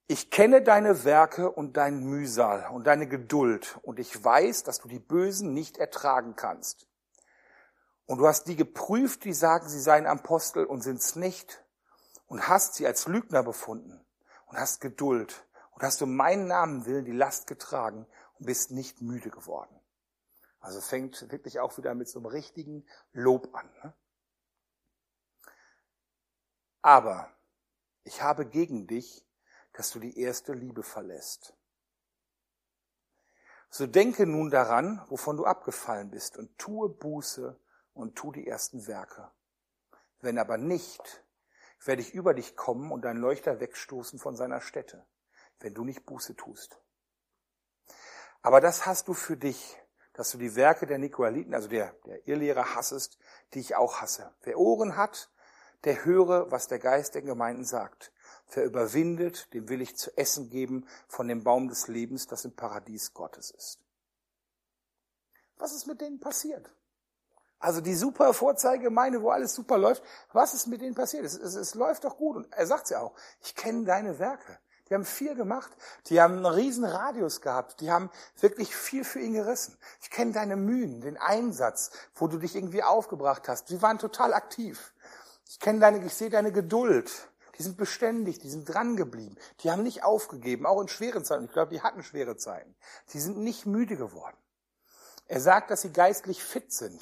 Ich 0.07 0.29
kenne 0.29 0.61
deine 0.61 1.03
Werke 1.03 1.51
und 1.51 1.77
dein 1.77 2.03
Mühsal 2.03 2.69
und 2.71 2.85
deine 2.85 3.07
Geduld 3.07 3.79
und 3.81 3.97
ich 3.97 4.23
weiß, 4.23 4.61
dass 4.61 4.77
du 4.77 4.87
die 4.87 4.99
Bösen 4.99 5.55
nicht 5.55 5.77
ertragen 5.77 6.35
kannst. 6.35 6.87
Und 8.05 8.19
du 8.19 8.27
hast 8.27 8.47
die 8.47 8.55
geprüft, 8.55 9.23
die 9.23 9.33
sagen, 9.33 9.67
sie 9.67 9.79
seien 9.79 10.05
Apostel 10.05 10.65
und 10.65 10.83
sind's 10.83 11.15
nicht 11.15 11.65
und 12.27 12.47
hast 12.47 12.75
sie 12.75 12.85
als 12.85 13.07
Lügner 13.07 13.41
befunden 13.41 14.05
und 14.45 14.59
hast 14.59 14.79
Geduld 14.79 15.47
und 15.71 15.81
hast 15.81 16.03
um 16.03 16.15
meinen 16.15 16.45
Namen 16.45 16.85
willen 16.85 17.05
die 17.05 17.11
Last 17.11 17.47
getragen 17.47 18.05
bist 18.39 18.71
nicht 18.71 19.01
müde 19.01 19.29
geworden. 19.29 19.79
Also 20.59 20.81
fängt 20.81 21.31
wirklich 21.31 21.59
auch 21.59 21.77
wieder 21.77 21.93
mit 21.93 22.09
so 22.09 22.19
einem 22.19 22.25
richtigen 22.25 22.87
Lob 23.13 23.53
an. 23.53 23.69
Ne? 23.83 23.93
Aber 26.81 27.31
ich 28.03 28.21
habe 28.21 28.45
gegen 28.45 28.87
dich, 28.87 29.25
dass 29.73 29.91
du 29.91 29.99
die 29.99 30.19
erste 30.19 30.53
Liebe 30.53 30.83
verlässt. 30.83 31.55
So 33.69 33.87
denke 33.87 34.25
nun 34.25 34.49
daran, 34.49 35.03
wovon 35.09 35.37
du 35.37 35.45
abgefallen 35.45 36.11
bist, 36.11 36.37
und 36.37 36.57
tue 36.57 36.89
Buße 36.89 37.59
und 37.93 38.15
tu 38.15 38.31
die 38.31 38.47
ersten 38.47 38.87
Werke. 38.87 39.31
Wenn 40.21 40.37
aber 40.37 40.57
nicht, 40.57 41.25
werde 41.83 42.01
ich 42.01 42.13
über 42.13 42.33
dich 42.33 42.55
kommen 42.55 42.91
und 42.91 43.03
deinen 43.03 43.19
Leuchter 43.19 43.59
wegstoßen 43.59 44.17
von 44.17 44.35
seiner 44.35 44.61
Stätte, 44.61 45.05
wenn 45.59 45.73
du 45.73 45.83
nicht 45.83 46.05
Buße 46.05 46.35
tust. 46.35 46.79
Aber 48.45 48.61
das 48.61 48.85
hast 48.85 49.07
du 49.07 49.15
für 49.15 49.37
dich, 49.37 49.75
dass 50.13 50.29
du 50.29 50.37
die 50.37 50.53
Werke 50.53 50.85
der 50.85 50.99
Nikolaiten, 50.99 51.55
also 51.55 51.67
der, 51.67 51.95
der 52.05 52.27
Irrlehrer 52.27 52.75
hassest, 52.75 53.17
die 53.55 53.59
ich 53.59 53.75
auch 53.75 54.01
hasse. 54.01 54.35
Wer 54.43 54.59
Ohren 54.59 54.97
hat, 54.97 55.31
der 55.83 56.05
höre, 56.05 56.51
was 56.51 56.67
der 56.67 56.77
Geist 56.77 57.15
der 57.15 57.23
Gemeinden 57.23 57.65
sagt. 57.65 58.13
Wer 58.51 58.65
überwindet, 58.65 59.51
dem 59.55 59.67
will 59.67 59.81
ich 59.81 59.97
zu 59.97 60.15
essen 60.15 60.51
geben 60.51 60.87
von 61.07 61.27
dem 61.27 61.43
Baum 61.43 61.69
des 61.69 61.87
Lebens, 61.87 62.27
das 62.27 62.45
im 62.45 62.55
Paradies 62.55 63.15
Gottes 63.15 63.49
ist. 63.49 63.79
Was 65.57 65.73
ist 65.73 65.87
mit 65.87 65.99
denen 65.99 66.19
passiert? 66.19 66.71
Also 67.57 67.81
die 67.81 67.95
super 67.95 68.31
Vorzeigegemeinde, 68.31 69.23
wo 69.23 69.31
alles 69.31 69.55
super 69.55 69.79
läuft, 69.79 70.03
was 70.33 70.53
ist 70.53 70.67
mit 70.67 70.81
denen 70.81 70.93
passiert? 70.93 71.25
Es, 71.25 71.35
es, 71.35 71.55
es 71.55 71.73
läuft 71.73 72.03
doch 72.03 72.17
gut. 72.17 72.35
Und 72.35 72.53
er 72.53 72.67
sagt 72.67 72.91
ja 72.91 72.99
auch, 72.99 73.15
ich 73.41 73.55
kenne 73.55 73.85
deine 73.85 74.19
Werke. 74.19 74.59
Die 74.89 74.93
haben 74.93 75.05
viel 75.05 75.35
gemacht. 75.35 75.71
Die 76.07 76.21
haben 76.21 76.35
einen 76.35 76.45
riesen 76.45 76.85
Radius 76.85 77.41
gehabt. 77.41 77.81
Die 77.81 77.91
haben 77.91 78.09
wirklich 78.39 78.75
viel 78.75 79.03
für 79.03 79.19
ihn 79.19 79.33
gerissen. 79.33 79.77
Ich 80.01 80.09
kenne 80.09 80.31
deine 80.31 80.55
Mühen, 80.55 81.01
den 81.01 81.17
Einsatz, 81.17 81.91
wo 82.15 82.27
du 82.27 82.37
dich 82.37 82.55
irgendwie 82.55 82.83
aufgebracht 82.83 83.47
hast. 83.47 83.67
Sie 83.67 83.81
waren 83.81 83.97
total 83.97 84.33
aktiv. 84.33 84.93
Ich 85.47 85.59
kenne 85.59 85.79
deine, 85.79 86.05
ich 86.05 86.13
sehe 86.13 86.29
deine 86.29 86.51
Geduld. 86.51 87.11
Die 87.57 87.63
sind 87.63 87.77
beständig, 87.77 88.39
die 88.39 88.49
sind 88.49 88.65
dran 88.65 88.95
geblieben. 88.97 89.37
Die 89.61 89.71
haben 89.71 89.83
nicht 89.83 90.03
aufgegeben, 90.03 90.65
auch 90.65 90.81
in 90.81 90.87
schweren 90.87 91.23
Zeiten. 91.23 91.45
Ich 91.45 91.53
glaube, 91.53 91.73
die 91.73 91.81
hatten 91.81 92.03
schwere 92.03 92.35
Zeiten. 92.37 92.75
Sie 93.05 93.19
sind 93.19 93.37
nicht 93.37 93.65
müde 93.65 93.95
geworden. 93.95 94.37
Er 95.27 95.39
sagt, 95.39 95.71
dass 95.71 95.81
sie 95.81 95.91
geistlich 95.91 96.43
fit 96.43 96.71
sind. 96.71 97.01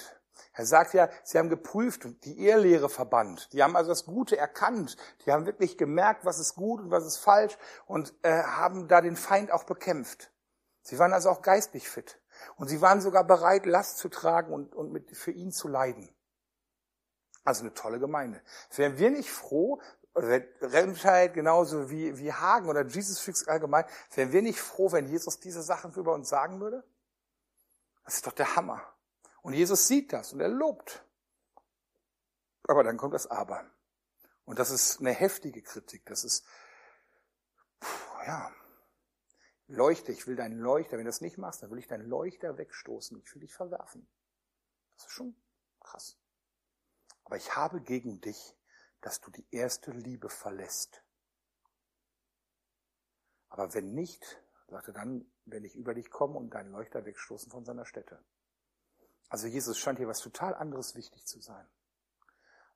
Er 0.53 0.65
sagt 0.67 0.93
ja, 0.93 1.09
sie 1.23 1.39
haben 1.39 1.49
geprüft 1.49 2.05
und 2.05 2.23
die 2.25 2.39
Ehrlehre 2.45 2.87
verbannt. 2.87 3.51
Die 3.53 3.63
haben 3.63 3.75
also 3.75 3.89
das 3.89 4.05
Gute 4.05 4.37
erkannt. 4.37 4.97
Die 5.25 5.31
haben 5.31 5.47
wirklich 5.47 5.77
gemerkt, 5.77 6.25
was 6.25 6.39
ist 6.39 6.55
gut 6.55 6.81
und 6.81 6.91
was 6.91 7.05
ist 7.05 7.17
falsch 7.17 7.57
und 7.87 8.13
äh, 8.21 8.43
haben 8.43 8.87
da 8.87 9.01
den 9.01 9.15
Feind 9.15 9.51
auch 9.51 9.63
bekämpft. 9.63 10.31
Sie 10.83 10.99
waren 10.99 11.13
also 11.13 11.29
auch 11.29 11.41
geistlich 11.41 11.89
fit. 11.89 12.19
Und 12.55 12.67
sie 12.67 12.81
waren 12.81 13.01
sogar 13.01 13.23
bereit, 13.23 13.65
Last 13.65 13.97
zu 13.97 14.09
tragen 14.09 14.53
und, 14.53 14.75
und 14.75 14.91
mit, 14.91 15.15
für 15.15 15.31
ihn 15.31 15.51
zu 15.51 15.67
leiden. 15.67 16.09
Also 17.43 17.61
eine 17.61 17.73
tolle 17.73 17.99
Gemeinde. 17.99 18.41
Wären 18.75 18.97
wir 18.97 19.09
nicht 19.09 19.31
froh, 19.31 19.81
Remscheid 20.15 21.33
genauso 21.33 21.89
wie, 21.89 22.17
wie 22.19 22.31
Hagen 22.31 22.69
oder 22.69 22.85
Jesus 22.85 23.19
Freaks 23.19 23.47
allgemein, 23.47 23.85
wären 24.13 24.31
wir 24.31 24.43
nicht 24.43 24.61
froh, 24.61 24.91
wenn 24.91 25.07
Jesus 25.07 25.39
diese 25.39 25.63
Sachen 25.63 25.91
über 25.93 26.13
uns 26.13 26.29
sagen 26.29 26.59
würde? 26.59 26.83
Das 28.05 28.15
ist 28.15 28.27
doch 28.27 28.33
der 28.33 28.55
Hammer. 28.55 28.92
Und 29.43 29.53
Jesus 29.53 29.87
sieht 29.87 30.11
das 30.13 30.33
und 30.33 30.39
er 30.39 30.47
lobt. 30.47 31.05
Aber 32.63 32.83
dann 32.83 32.97
kommt 32.97 33.13
das 33.13 33.27
Aber. 33.27 33.69
Und 34.45 34.57
das 34.57 34.71
ist 34.71 34.99
eine 34.99 35.11
heftige 35.11 35.61
Kritik. 35.61 36.05
Das 36.05 36.23
ist, 36.23 36.45
ja, 38.25 38.51
Leuchte, 39.67 40.11
ich 40.11 40.27
will 40.27 40.37
deinen 40.37 40.59
Leuchter, 40.59 40.93
wenn 40.93 41.05
du 41.05 41.09
das 41.09 41.21
nicht 41.21 41.37
machst, 41.37 41.61
dann 41.61 41.71
will 41.71 41.79
ich 41.79 41.87
deinen 41.87 42.07
Leuchter 42.07 42.57
wegstoßen, 42.57 43.17
ich 43.19 43.33
will 43.33 43.41
dich 43.41 43.53
verwerfen. 43.53 44.07
Das 44.95 45.05
ist 45.05 45.11
schon 45.11 45.35
krass. 45.81 46.17
Aber 47.25 47.35
ich 47.35 47.55
habe 47.55 47.81
gegen 47.81 48.21
dich, 48.21 48.55
dass 49.01 49.19
du 49.19 49.29
die 49.29 49.45
erste 49.51 49.91
Liebe 49.91 50.29
verlässt. 50.29 51.03
Aber 53.49 53.73
wenn 53.73 53.93
nicht, 53.93 54.41
sagte 54.67 54.93
dann, 54.93 55.29
werde 55.45 55.67
ich 55.67 55.75
über 55.75 55.93
dich 55.93 56.09
kommen 56.09 56.35
und 56.35 56.51
deinen 56.51 56.71
Leuchter 56.71 57.05
wegstoßen 57.05 57.51
von 57.51 57.65
seiner 57.65 57.85
Stätte. 57.85 58.23
Also 59.29 59.47
Jesus 59.47 59.77
scheint 59.77 59.97
hier 59.97 60.07
was 60.07 60.19
total 60.19 60.53
anderes 60.55 60.95
wichtig 60.95 61.25
zu 61.25 61.39
sein. 61.41 61.65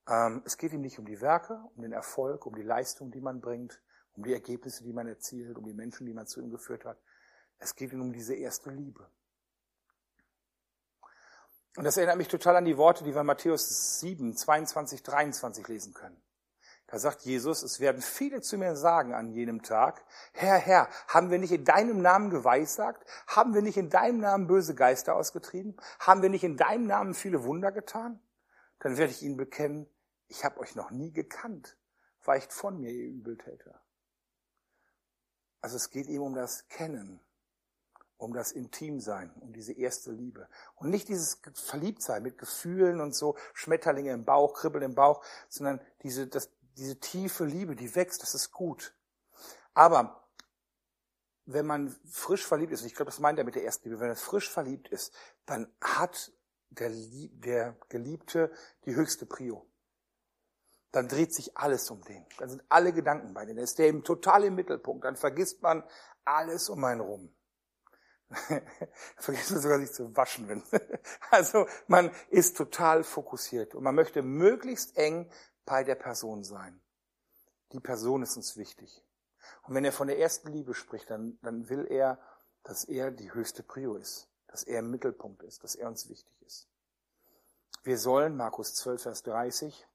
Ähm, 0.08 0.42
es 0.44 0.56
geht 0.56 0.72
ihm 0.72 0.80
nicht 0.80 0.98
um 0.98 1.06
die 1.06 1.20
Werke, 1.20 1.60
um 1.76 1.82
den 1.82 1.92
Erfolg, 1.92 2.46
um 2.46 2.54
die 2.54 2.62
Leistung, 2.62 3.10
die 3.10 3.20
man 3.20 3.40
bringt, 3.40 3.80
um 4.14 4.24
die 4.24 4.32
Ergebnisse, 4.32 4.82
die 4.82 4.92
man 4.92 5.06
erzielt, 5.06 5.56
um 5.56 5.64
die 5.64 5.74
Menschen, 5.74 6.06
die 6.06 6.14
man 6.14 6.26
zu 6.26 6.40
ihm 6.40 6.50
geführt 6.50 6.84
hat. 6.84 6.98
Es 7.58 7.74
geht 7.74 7.92
ihm 7.92 8.00
um 8.00 8.12
diese 8.12 8.34
erste 8.34 8.70
Liebe. 8.70 9.08
Und 11.76 11.84
das 11.84 11.96
erinnert 11.96 12.16
mich 12.16 12.28
total 12.28 12.56
an 12.56 12.64
die 12.64 12.76
Worte, 12.76 13.04
die 13.04 13.14
wir 13.14 13.20
in 13.20 13.26
Matthäus 13.26 14.00
7, 14.00 14.36
22, 14.36 15.02
23 15.02 15.68
lesen 15.68 15.94
können. 15.94 16.20
Da 16.88 16.98
sagt 16.98 17.20
Jesus, 17.22 17.62
es 17.62 17.80
werden 17.80 18.00
viele 18.00 18.40
zu 18.40 18.56
mir 18.56 18.74
sagen 18.74 19.12
an 19.12 19.30
jenem 19.30 19.62
Tag, 19.62 20.02
Herr, 20.32 20.56
Herr, 20.56 20.88
haben 21.06 21.30
wir 21.30 21.38
nicht 21.38 21.52
in 21.52 21.64
deinem 21.64 22.00
Namen 22.00 22.30
geweissagt? 22.30 23.06
Haben 23.26 23.52
wir 23.52 23.60
nicht 23.60 23.76
in 23.76 23.90
deinem 23.90 24.20
Namen 24.20 24.46
böse 24.46 24.74
Geister 24.74 25.14
ausgetrieben? 25.14 25.76
Haben 26.00 26.22
wir 26.22 26.30
nicht 26.30 26.44
in 26.44 26.56
deinem 26.56 26.86
Namen 26.86 27.12
viele 27.12 27.44
Wunder 27.44 27.72
getan? 27.72 28.20
Dann 28.78 28.96
werde 28.96 29.12
ich 29.12 29.22
ihnen 29.22 29.36
bekennen, 29.36 29.86
ich 30.28 30.44
habe 30.44 30.60
euch 30.60 30.74
noch 30.76 30.90
nie 30.90 31.12
gekannt. 31.12 31.76
Weicht 32.24 32.54
von 32.54 32.80
mir, 32.80 32.90
ihr 32.90 33.08
Übeltäter. 33.08 33.82
Also 35.60 35.76
es 35.76 35.90
geht 35.90 36.06
ihm 36.06 36.22
um 36.22 36.34
das 36.34 36.68
Kennen, 36.68 37.20
um 38.16 38.32
das 38.32 38.52
Intimsein, 38.52 39.30
um 39.40 39.52
diese 39.52 39.72
erste 39.72 40.10
Liebe. 40.10 40.48
Und 40.76 40.88
nicht 40.88 41.08
dieses 41.08 41.40
Verliebtsein 41.54 42.22
mit 42.22 42.38
Gefühlen 42.38 43.00
und 43.00 43.14
so, 43.14 43.36
Schmetterlinge 43.52 44.12
im 44.12 44.24
Bauch, 44.24 44.54
Kribbeln 44.54 44.84
im 44.84 44.94
Bauch, 44.94 45.22
sondern 45.48 45.80
diese, 46.02 46.26
das, 46.26 46.50
diese 46.78 46.98
tiefe 46.98 47.44
Liebe, 47.44 47.76
die 47.76 47.94
wächst, 47.94 48.22
das 48.22 48.34
ist 48.34 48.52
gut. 48.52 48.94
Aber 49.74 50.28
wenn 51.44 51.66
man 51.66 51.94
frisch 52.10 52.46
verliebt 52.46 52.72
ist, 52.72 52.82
und 52.82 52.86
ich 52.86 52.94
glaube, 52.94 53.10
das 53.10 53.20
meint 53.20 53.38
er 53.38 53.44
mit 53.44 53.54
der 53.54 53.64
ersten 53.64 53.88
Liebe, 53.88 54.00
wenn 54.00 54.10
er 54.10 54.16
frisch 54.16 54.50
verliebt 54.50 54.88
ist, 54.88 55.14
dann 55.46 55.72
hat 55.80 56.32
der, 56.70 56.90
der 56.90 57.76
Geliebte 57.88 58.52
die 58.84 58.94
höchste 58.94 59.26
Prio. 59.26 59.66
Dann 60.92 61.08
dreht 61.08 61.34
sich 61.34 61.56
alles 61.56 61.90
um 61.90 62.02
den. 62.02 62.24
Dann 62.38 62.48
sind 62.48 62.62
alle 62.68 62.92
Gedanken 62.92 63.34
bei 63.34 63.44
denen. 63.44 63.56
Dann 63.56 63.64
ist 63.64 63.78
der 63.78 63.88
eben 63.88 64.04
total 64.04 64.44
im 64.44 64.54
Mittelpunkt. 64.54 65.04
Dann 65.04 65.16
vergisst 65.16 65.62
man 65.62 65.84
alles 66.24 66.68
um 66.68 66.82
einen 66.84 67.00
rum. 67.00 67.34
vergisst 69.16 69.50
man 69.52 69.60
sogar 69.60 69.78
sich 69.78 69.92
zu 69.92 70.14
waschen. 70.16 70.62
Also 71.30 71.66
man 71.86 72.10
ist 72.30 72.56
total 72.56 73.04
fokussiert 73.04 73.74
und 73.74 73.84
man 73.84 73.94
möchte 73.94 74.22
möglichst 74.22 74.96
eng 74.96 75.30
bei 75.68 75.84
der 75.84 75.96
Person 75.96 76.44
sein. 76.44 76.80
Die 77.72 77.80
Person 77.80 78.22
ist 78.22 78.36
uns 78.36 78.56
wichtig. 78.56 79.04
Und 79.64 79.74
wenn 79.74 79.84
er 79.84 79.92
von 79.92 80.08
der 80.08 80.18
ersten 80.18 80.48
Liebe 80.48 80.72
spricht, 80.72 81.10
dann, 81.10 81.38
dann 81.42 81.68
will 81.68 81.86
er, 81.90 82.18
dass 82.62 82.84
er 82.84 83.10
die 83.10 83.34
höchste 83.34 83.62
Prio 83.62 83.94
ist, 83.96 84.30
dass 84.46 84.62
er 84.64 84.78
im 84.78 84.90
Mittelpunkt 84.90 85.42
ist, 85.42 85.62
dass 85.62 85.74
er 85.74 85.88
uns 85.88 86.08
wichtig 86.08 86.40
ist. 86.42 86.68
Wir 87.82 87.98
sollen, 87.98 88.34
Markus 88.34 88.74
12, 88.76 89.02
Vers 89.02 89.22
30, 89.24 89.86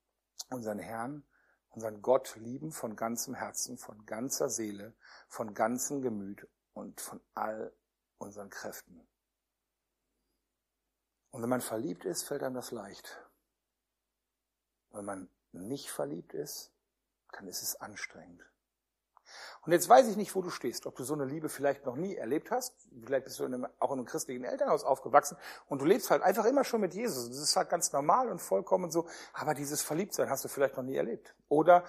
unseren 0.50 0.78
Herrn, 0.78 1.24
unseren 1.70 2.04
Gott 2.04 2.36
lieben 2.36 2.72
von 2.72 2.96
ganzem 2.96 3.34
Herzen, 3.34 3.80
von 3.80 4.06
ganzer 4.06 4.50
Seele, 4.50 4.94
von 5.28 5.56
ganzem 5.56 6.04
Gemüt 6.04 6.48
und 6.74 7.02
von 7.02 7.20
all 7.34 7.74
unseren 8.20 8.52
Kräften. 8.52 9.08
Und 11.32 11.42
wenn 11.42 11.50
man 11.50 11.62
verliebt 11.62 12.06
ist, 12.06 12.24
fällt 12.24 12.44
einem 12.44 12.54
das 12.54 12.70
leicht. 12.70 13.28
Wenn 14.92 15.06
man 15.06 15.30
nicht 15.54 15.90
verliebt 15.90 16.34
ist, 16.34 16.72
dann 17.32 17.48
ist 17.48 17.62
es 17.62 17.80
anstrengend. 17.80 18.44
Und 19.62 19.72
jetzt 19.72 19.88
weiß 19.88 20.08
ich 20.08 20.18
nicht, 20.18 20.36
wo 20.36 20.42
du 20.42 20.50
stehst, 20.50 20.86
ob 20.86 20.96
du 20.96 21.04
so 21.04 21.14
eine 21.14 21.26
Liebe 21.26 21.48
vielleicht 21.48 21.86
noch 21.86 21.96
nie 21.96 22.16
erlebt 22.16 22.52
hast. 22.52 22.74
Vielleicht 23.04 23.26
bist 23.26 23.40
du 23.40 23.46
in 23.46 23.54
einem, 23.54 23.68
auch 23.80 23.92
in 23.92 24.00
einem 24.00 24.06
christlichen 24.06 24.44
Elternhaus 24.44 24.84
aufgewachsen 24.84 25.38
und 25.68 25.82
du 25.82 25.86
lebst 25.86 26.12
halt 26.12 26.22
einfach 26.22 26.46
immer 26.46 26.64
schon 26.64 26.82
mit 26.82 26.94
Jesus. 26.94 27.30
Das 27.30 27.38
ist 27.38 27.56
halt 27.56 27.70
ganz 27.70 27.92
normal 27.94 28.30
und 28.30 28.40
vollkommen 28.40 28.92
so. 28.92 29.08
Aber 29.34 29.54
dieses 29.54 29.82
Verliebtsein 29.82 30.30
hast 30.30 30.44
du 30.44 30.50
vielleicht 30.50 30.76
noch 30.76 30.84
nie 30.84 30.98
erlebt. 30.98 31.34
Oder 31.48 31.86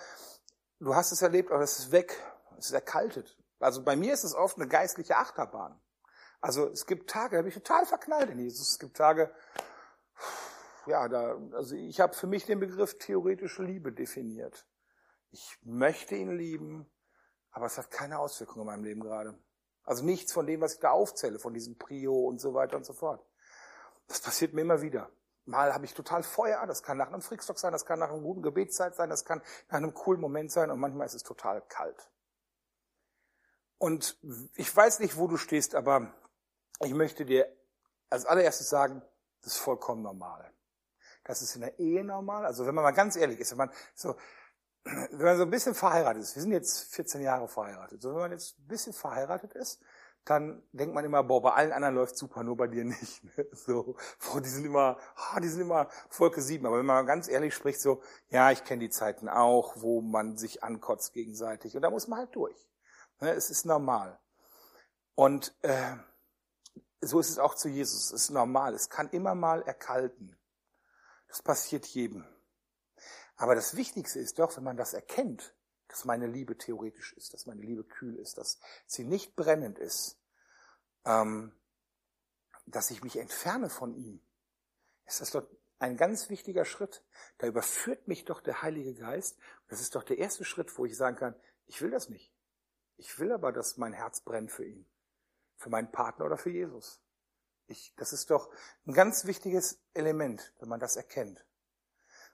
du 0.78 0.94
hast 0.94 1.11
es 1.11 1.23
erlebt, 1.23 1.50
aber 1.50 1.64
es 1.64 1.78
ist 1.78 1.92
weg. 1.92 2.16
Es 2.56 2.66
ist 2.66 2.73
erkaltet. 2.73 3.37
Also 3.59 3.83
bei 3.83 3.97
mir 3.97 4.14
ist 4.14 4.25
es 4.25 4.35
oft 4.35 4.56
eine 4.56 4.68
geistliche 4.68 5.16
Achterbahn. 5.16 5.80
Also 6.40 6.68
es 6.68 6.87
gibt 6.87 7.11
Tage, 7.11 7.37
da 7.37 7.42
bin 7.42 7.49
ich 7.49 7.54
total 7.54 7.87
verknallt 7.87 8.30
in 8.30 8.38
Jesus. 8.38 8.73
Es 8.73 8.78
gibt 8.78 8.97
Tage, 8.97 9.35
ja, 10.87 11.09
da, 11.09 11.38
also 11.53 11.75
ich 11.75 12.00
habe 12.00 12.14
für 12.14 12.26
mich 12.26 12.47
den 12.47 12.61
Begriff 12.61 12.99
theoretische 12.99 13.62
Liebe 13.62 13.93
definiert. 13.93 14.67
Ich 15.31 15.59
möchte 15.62 16.14
ihn 16.14 16.37
lieben, 16.37 16.91
aber 17.50 17.67
es 17.67 17.79
hat 17.79 17.91
keine 17.91 18.19
Auswirkungen 18.19 18.62
in 18.62 18.67
meinem 18.67 18.85
Leben 18.85 19.00
gerade. 19.00 19.38
Also 19.85 20.05
nichts 20.05 20.33
von 20.33 20.47
dem, 20.47 20.61
was 20.61 20.75
ich 20.75 20.81
da 20.81 20.91
aufzähle, 20.91 21.38
von 21.38 21.55
diesem 21.55 21.76
Prio 21.76 22.14
und 22.14 22.41
so 22.41 22.55
weiter 22.55 22.76
und 22.76 22.87
so 22.87 22.93
fort. 22.93 23.25
Das 24.09 24.21
passiert 24.21 24.55
mir 24.55 24.62
immer 24.62 24.81
wieder. 24.81 25.11
Mal 25.47 25.75
habe 25.75 25.85
ich 25.85 25.93
total 25.93 26.23
Feuer, 26.23 26.67
das 26.67 26.83
kann 26.83 26.97
nach 26.97 27.09
einem 27.09 27.21
Frickstock 27.21 27.59
sein, 27.59 27.73
das 27.73 27.85
kann 27.85 27.99
nach 27.99 28.11
einer 28.11 28.21
guten 28.21 28.43
Gebetszeit 28.43 28.95
sein, 28.95 29.11
das 29.11 29.25
kann 29.26 29.43
nach 29.69 29.76
einem 29.76 29.93
coolen 29.93 30.21
Moment 30.21 30.50
sein 30.50 30.71
und 30.71 30.81
manchmal 30.81 31.07
ist 31.07 31.14
es 31.14 31.23
total 31.23 31.61
kalt. 31.69 32.11
Und 33.76 34.19
ich 34.55 34.75
weiß 34.75 35.00
nicht, 35.00 35.19
wo 35.19 35.26
du 35.26 35.37
stehst, 35.37 35.75
aber 35.75 36.14
ich 36.81 36.95
möchte 36.95 37.26
dir 37.26 37.55
als 38.09 38.25
allererstes 38.25 38.71
sagen, 38.71 39.03
das 39.43 39.55
ist 39.55 39.59
vollkommen 39.59 40.03
normal. 40.03 40.50
Das 41.25 41.43
ist 41.43 41.54
in 41.54 41.62
der 41.62 41.78
Ehe 41.78 42.04
normal. 42.04 42.45
Also 42.45 42.66
wenn 42.66 42.75
man 42.75 42.85
mal 42.85 42.93
ganz 42.93 43.16
ehrlich 43.16 43.40
ist, 43.40 43.50
wenn 43.52 43.59
man 43.59 43.71
so, 43.95 44.16
wenn 44.85 45.25
man 45.25 45.37
so 45.37 45.45
ein 45.45 45.50
bisschen 45.50 45.75
verheiratet 45.75 46.23
ist, 46.23 46.35
wir 46.37 46.43
sind 46.43 46.52
jetzt 46.52 46.95
14 46.95 47.23
Jahre 47.23 47.49
verheiratet, 47.49 48.02
so 48.02 48.11
wenn 48.11 48.21
man 48.21 48.33
jetzt 48.33 48.59
ein 48.59 48.66
bisschen 48.66 48.93
verheiratet 48.93 49.54
ist, 49.54 49.83
dann 50.25 50.62
denkt 50.73 50.95
man 50.95 51.04
immer, 51.04 51.23
boah, 51.23 51.43
bei 51.43 51.52
allen 51.52 51.73
anderen 51.73 51.97
läuft 51.97 52.16
super, 52.16 52.43
nur 52.43 52.57
bei 52.57 52.66
dir 52.66 52.85
nicht. 52.85 53.23
Ne? 53.25 53.47
So, 53.52 53.97
boah, 54.21 54.40
die 54.40 54.49
sind 54.49 54.64
immer, 54.64 54.99
oh, 55.16 55.40
die 55.40 55.49
sind 55.49 55.61
immer 55.61 55.88
Volke 56.09 56.40
sieben. 56.40 56.66
Aber 56.66 56.78
wenn 56.78 56.87
man 56.87 57.07
ganz 57.07 57.28
ehrlich 57.28 57.54
spricht, 57.54 57.81
so, 57.81 58.02
ja, 58.31 58.50
ich 58.50 58.64
kenne 58.64 58.81
die 58.81 58.90
Zeiten 58.90 59.28
auch, 59.28 59.75
wo 59.76 60.00
man 60.00 60.37
sich 60.37 60.62
ankotzt 60.62 61.12
gegenseitig. 61.12 61.76
Und 61.76 61.83
da 61.83 61.90
muss 61.90 62.09
man 62.09 62.21
halt 62.21 62.35
durch. 62.35 62.57
Ne? 63.21 63.33
Es 63.33 63.50
ist 63.50 63.66
normal. 63.66 64.19
Und 65.14 65.54
äh, 65.62 65.97
so 67.02 67.21
ist 67.21 67.31
es 67.31 67.38
auch 67.38 67.54
zu 67.54 67.69
Jesus. 67.69 68.12
Es 68.12 68.25
ist 68.25 68.31
normal. 68.31 68.75
Es 68.75 68.88
kann 68.88 69.11
immer 69.11 69.35
mal 69.35 69.62
erkalten. 69.62 70.38
Das 71.35 71.43
passiert 71.43 71.85
jedem. 71.87 72.25
Aber 73.35 73.57
das 73.57 73.75
Wichtigste 73.75 74.21
ist 74.21 74.38
doch, 74.38 74.57
wenn 74.57 74.62
man 74.62 74.76
das 74.76 74.95
erkennt, 74.95 75.53
dass 75.88 76.05
meine 76.05 76.29
Liebe 76.29 76.57
theoretisch 76.57 77.12
ist, 77.14 77.35
dass 77.35 77.47
meine 77.47 77.61
Liebe 77.61 77.83
kühl 77.83 78.14
ist, 78.21 78.38
dass 78.38 78.61
sie 78.87 79.03
nicht 79.03 79.35
brennend 79.35 79.81
ist, 79.81 80.17
ähm, 81.05 81.53
dass 82.67 82.93
ich 82.93 83.03
mich 83.03 83.17
entferne 83.17 83.69
von 83.69 83.97
ihm, 83.97 84.21
ist 85.07 85.23
das 85.23 85.33
doch 85.33 85.45
ein 85.81 85.97
ganz 85.97 86.31
wichtiger 86.31 86.64
Schritt. 86.64 87.03
Da 87.38 87.49
überführt 87.49 88.07
mich 88.07 88.25
doch 88.25 88.41
der 88.41 88.62
Heilige 88.62 88.95
Geist. 88.95 89.37
Das 89.67 89.81
ist 89.81 89.97
doch 89.97 90.05
der 90.05 90.19
erste 90.19 90.45
Schritt, 90.45 90.79
wo 90.79 90.85
ich 90.85 90.97
sagen 90.97 91.17
kann, 91.17 91.35
ich 91.67 91.83
will 91.83 91.91
das 91.91 92.09
nicht. 92.09 92.33
Ich 92.97 93.19
will 93.19 93.33
aber, 93.33 93.50
dass 93.50 93.76
mein 93.76 93.93
Herz 93.93 94.21
brennt 94.21 94.53
für 94.53 94.67
ihn, 94.67 94.87
für 95.57 95.69
meinen 95.69 95.91
Partner 95.91 96.26
oder 96.26 96.38
für 96.38 96.50
Jesus. 96.50 97.03
Ich, 97.66 97.94
das 97.97 98.12
ist 98.12 98.30
doch 98.30 98.50
ein 98.87 98.92
ganz 98.92 99.25
wichtiges 99.25 99.78
Element, 99.94 100.52
wenn 100.59 100.68
man 100.68 100.80
das 100.80 100.97
erkennt. 100.97 101.44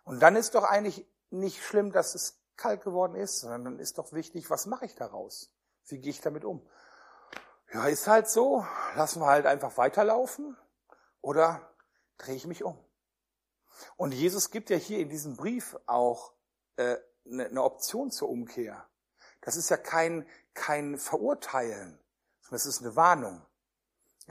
Und 0.04 0.20
dann 0.20 0.36
ist 0.36 0.54
doch 0.54 0.64
eigentlich 0.64 1.06
nicht 1.30 1.62
schlimm, 1.62 1.92
dass 1.92 2.14
es 2.14 2.40
kalt 2.56 2.82
geworden 2.82 3.14
ist, 3.14 3.40
sondern 3.40 3.64
dann 3.64 3.78
ist 3.78 3.98
doch 3.98 4.12
wichtig, 4.12 4.50
was 4.50 4.66
mache 4.66 4.84
ich 4.84 4.94
daraus? 4.94 5.52
Wie 5.86 5.98
gehe 5.98 6.10
ich 6.10 6.20
damit 6.20 6.44
um? 6.44 6.66
Ja, 7.72 7.86
ist 7.86 8.06
halt 8.08 8.28
so, 8.28 8.66
lassen 8.96 9.20
wir 9.20 9.26
halt 9.26 9.46
einfach 9.46 9.76
weiterlaufen 9.76 10.56
oder 11.20 11.72
drehe 12.18 12.34
ich 12.34 12.46
mich 12.46 12.64
um? 12.64 12.76
Und 13.96 14.12
Jesus 14.12 14.50
gibt 14.50 14.70
ja 14.70 14.76
hier 14.76 14.98
in 14.98 15.08
diesem 15.08 15.36
Brief 15.36 15.76
auch 15.86 16.34
äh, 16.76 16.96
eine, 17.24 17.46
eine 17.46 17.62
Option 17.62 18.10
zur 18.10 18.28
Umkehr. 18.28 18.88
Das 19.40 19.56
ist 19.56 19.70
ja 19.70 19.76
kein, 19.76 20.26
kein 20.54 20.98
Verurteilen, 20.98 21.98
sondern 22.40 22.56
es 22.56 22.66
ist 22.66 22.82
eine 22.82 22.96
Warnung. 22.96 23.46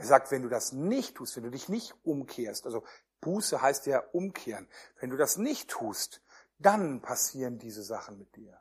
Er 0.00 0.06
sagt, 0.06 0.30
wenn 0.30 0.40
du 0.40 0.48
das 0.48 0.72
nicht 0.72 1.16
tust, 1.16 1.36
wenn 1.36 1.42
du 1.42 1.50
dich 1.50 1.68
nicht 1.68 1.94
umkehrst, 2.04 2.64
also 2.64 2.84
Buße 3.20 3.60
heißt 3.60 3.84
ja 3.84 4.00
umkehren, 4.12 4.66
wenn 4.98 5.10
du 5.10 5.18
das 5.18 5.36
nicht 5.36 5.68
tust, 5.68 6.22
dann 6.56 7.02
passieren 7.02 7.58
diese 7.58 7.82
Sachen 7.82 8.16
mit 8.16 8.34
dir. 8.34 8.58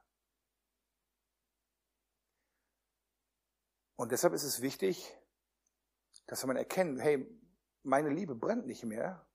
Und 3.95 4.11
deshalb 4.11 4.33
ist 4.33 4.43
es 4.43 4.61
wichtig, 4.61 5.17
dass 6.27 6.43
wenn 6.43 6.49
man 6.49 6.57
erkennt, 6.57 6.99
hey, 6.99 7.25
meine 7.83 8.09
Liebe 8.09 8.35
brennt 8.35 8.67
nicht 8.67 8.83
mehr, 8.83 9.25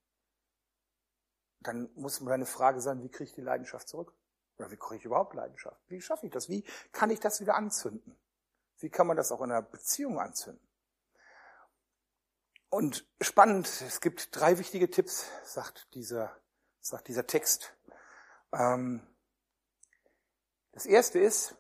dann 1.60 1.90
muss 1.94 2.20
meine 2.20 2.44
Frage 2.44 2.82
sein, 2.82 3.02
wie 3.02 3.08
kriege 3.08 3.30
ich 3.30 3.34
die 3.34 3.40
Leidenschaft 3.40 3.88
zurück? 3.88 4.14
Oder 4.58 4.70
wie 4.70 4.76
kriege 4.76 4.96
ich 4.96 5.04
überhaupt 5.06 5.32
Leidenschaft? 5.32 5.80
Wie 5.88 6.02
schaffe 6.02 6.26
ich 6.26 6.32
das? 6.32 6.50
Wie 6.50 6.64
kann 6.92 7.08
ich 7.08 7.20
das 7.20 7.40
wieder 7.40 7.54
anzünden? 7.54 8.14
Wie 8.78 8.90
kann 8.90 9.06
man 9.06 9.16
das 9.16 9.32
auch 9.32 9.40
in 9.40 9.52
einer 9.52 9.62
Beziehung 9.62 10.20
anzünden? 10.20 10.63
Und 12.74 13.06
spannend, 13.20 13.68
es 13.82 14.00
gibt 14.00 14.34
drei 14.34 14.58
wichtige 14.58 14.90
Tipps, 14.90 15.26
sagt 15.44 15.94
dieser, 15.94 16.36
sagt 16.80 17.06
dieser 17.06 17.24
Text. 17.24 17.72
Ähm, 18.52 19.00
das 20.72 20.84
erste 20.84 21.20
ist, 21.20 21.54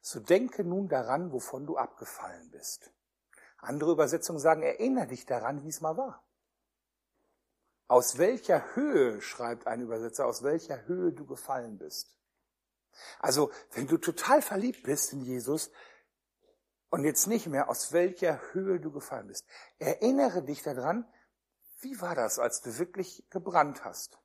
so 0.00 0.20
denke 0.20 0.64
nun 0.64 0.88
daran, 0.88 1.32
wovon 1.32 1.66
du 1.66 1.76
abgefallen 1.76 2.50
bist. 2.50 2.90
Andere 3.58 3.92
Übersetzungen 3.92 4.38
sagen, 4.38 4.62
erinnere 4.62 5.08
dich 5.08 5.26
daran, 5.26 5.62
wie 5.64 5.68
es 5.68 5.82
mal 5.82 5.98
war. 5.98 6.26
Aus 7.88 8.16
welcher 8.16 8.74
Höhe, 8.74 9.20
schreibt 9.20 9.66
ein 9.66 9.82
Übersetzer, 9.82 10.24
aus 10.24 10.44
welcher 10.44 10.86
Höhe 10.86 11.12
du 11.12 11.26
gefallen 11.26 11.76
bist. 11.76 12.16
Also, 13.18 13.52
wenn 13.72 13.86
du 13.86 13.98
total 13.98 14.40
verliebt 14.40 14.84
bist 14.84 15.12
in 15.12 15.20
Jesus 15.20 15.70
und 16.96 17.04
jetzt 17.04 17.26
nicht 17.26 17.46
mehr, 17.46 17.68
aus 17.68 17.92
welcher 17.92 18.40
Höhe 18.54 18.80
du 18.80 18.90
gefallen 18.90 19.26
bist, 19.26 19.46
erinnere 19.78 20.42
dich 20.42 20.62
daran, 20.62 21.06
wie 21.80 22.00
war 22.00 22.14
das, 22.14 22.38
als 22.38 22.62
du 22.62 22.78
wirklich 22.78 23.22
gebrannt 23.28 23.84
hast? 23.84 24.18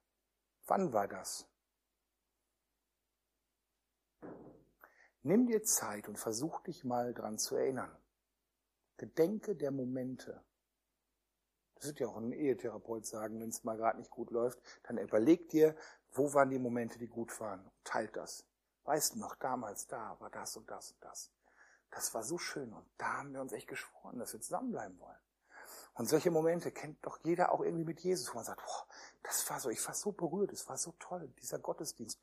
Wann 0.67 0.93
war 0.93 1.09
das? 1.09 1.45
Nimm 5.21 5.47
dir 5.47 5.61
Zeit 5.63 6.07
und 6.07 6.17
versuch 6.17 6.61
dich 6.61 6.85
mal 6.85 7.13
dran 7.13 7.37
zu 7.37 7.57
erinnern. 7.57 7.93
Gedenke 8.95 9.53
der 9.53 9.71
Momente. 9.71 10.41
Das 11.75 11.87
wird 11.87 11.99
ja 11.99 12.07
auch 12.07 12.15
ein 12.15 12.31
Ehetherapeut 12.31 13.05
sagen, 13.05 13.41
wenn 13.41 13.49
es 13.49 13.65
mal 13.65 13.75
gerade 13.75 13.99
nicht 13.99 14.11
gut 14.11 14.31
läuft. 14.31 14.61
Dann 14.83 14.97
überleg 14.97 15.49
dir, 15.49 15.75
wo 16.13 16.33
waren 16.33 16.49
die 16.49 16.57
Momente, 16.57 16.99
die 16.99 17.09
gut 17.09 17.37
waren. 17.41 17.69
Teilt 17.83 18.15
das. 18.15 18.45
Weißt 18.85 19.15
du 19.15 19.19
noch, 19.19 19.35
damals 19.35 19.87
da 19.87 20.17
war 20.21 20.29
das 20.29 20.55
und 20.55 20.71
das 20.71 20.93
und 20.93 21.03
das. 21.03 21.31
Das 21.91 22.13
war 22.13 22.23
so 22.23 22.37
schön 22.37 22.73
und 22.73 22.85
da 22.97 23.17
haben 23.17 23.33
wir 23.33 23.41
uns 23.41 23.53
echt 23.53 23.67
geschworen, 23.67 24.17
dass 24.17 24.33
wir 24.33 24.41
zusammenbleiben 24.41 24.99
wollen. 24.99 25.19
Und 25.93 26.07
solche 26.07 26.31
Momente 26.31 26.71
kennt 26.71 27.05
doch 27.05 27.19
jeder 27.23 27.51
auch 27.51 27.61
irgendwie 27.61 27.83
mit 27.83 27.99
Jesus, 27.99 28.31
wo 28.31 28.35
man 28.35 28.45
sagt, 28.45 28.61
wow, 28.65 28.85
das 29.23 29.47
war 29.49 29.59
so, 29.59 29.69
ich 29.69 29.85
war 29.85 29.93
so 29.93 30.11
berührt, 30.11 30.51
es 30.53 30.67
war 30.69 30.77
so 30.77 30.93
toll, 30.99 31.27
dieser 31.41 31.59
Gottesdienst. 31.59 32.19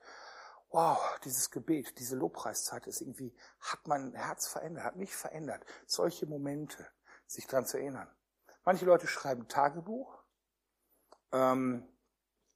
Wow, 0.71 0.99
dieses 1.25 1.51
Gebet, 1.51 1.99
diese 1.99 2.17
Lobpreiszeit 2.17 2.87
ist 2.87 3.01
irgendwie, 3.01 3.35
hat 3.61 3.87
mein 3.87 4.15
Herz 4.15 4.49
verändert, 4.49 4.85
hat 4.85 4.97
mich 4.97 5.15
verändert. 5.15 5.65
Solche 5.87 6.27
Momente, 6.27 6.87
sich 7.27 7.47
dran 7.47 7.67
zu 7.67 7.79
erinnern. 7.79 8.09
Manche 8.65 8.85
Leute 8.85 9.07
schreiben 9.07 9.49
Tagebuch. 9.49 10.19
Ähm, 11.33 11.87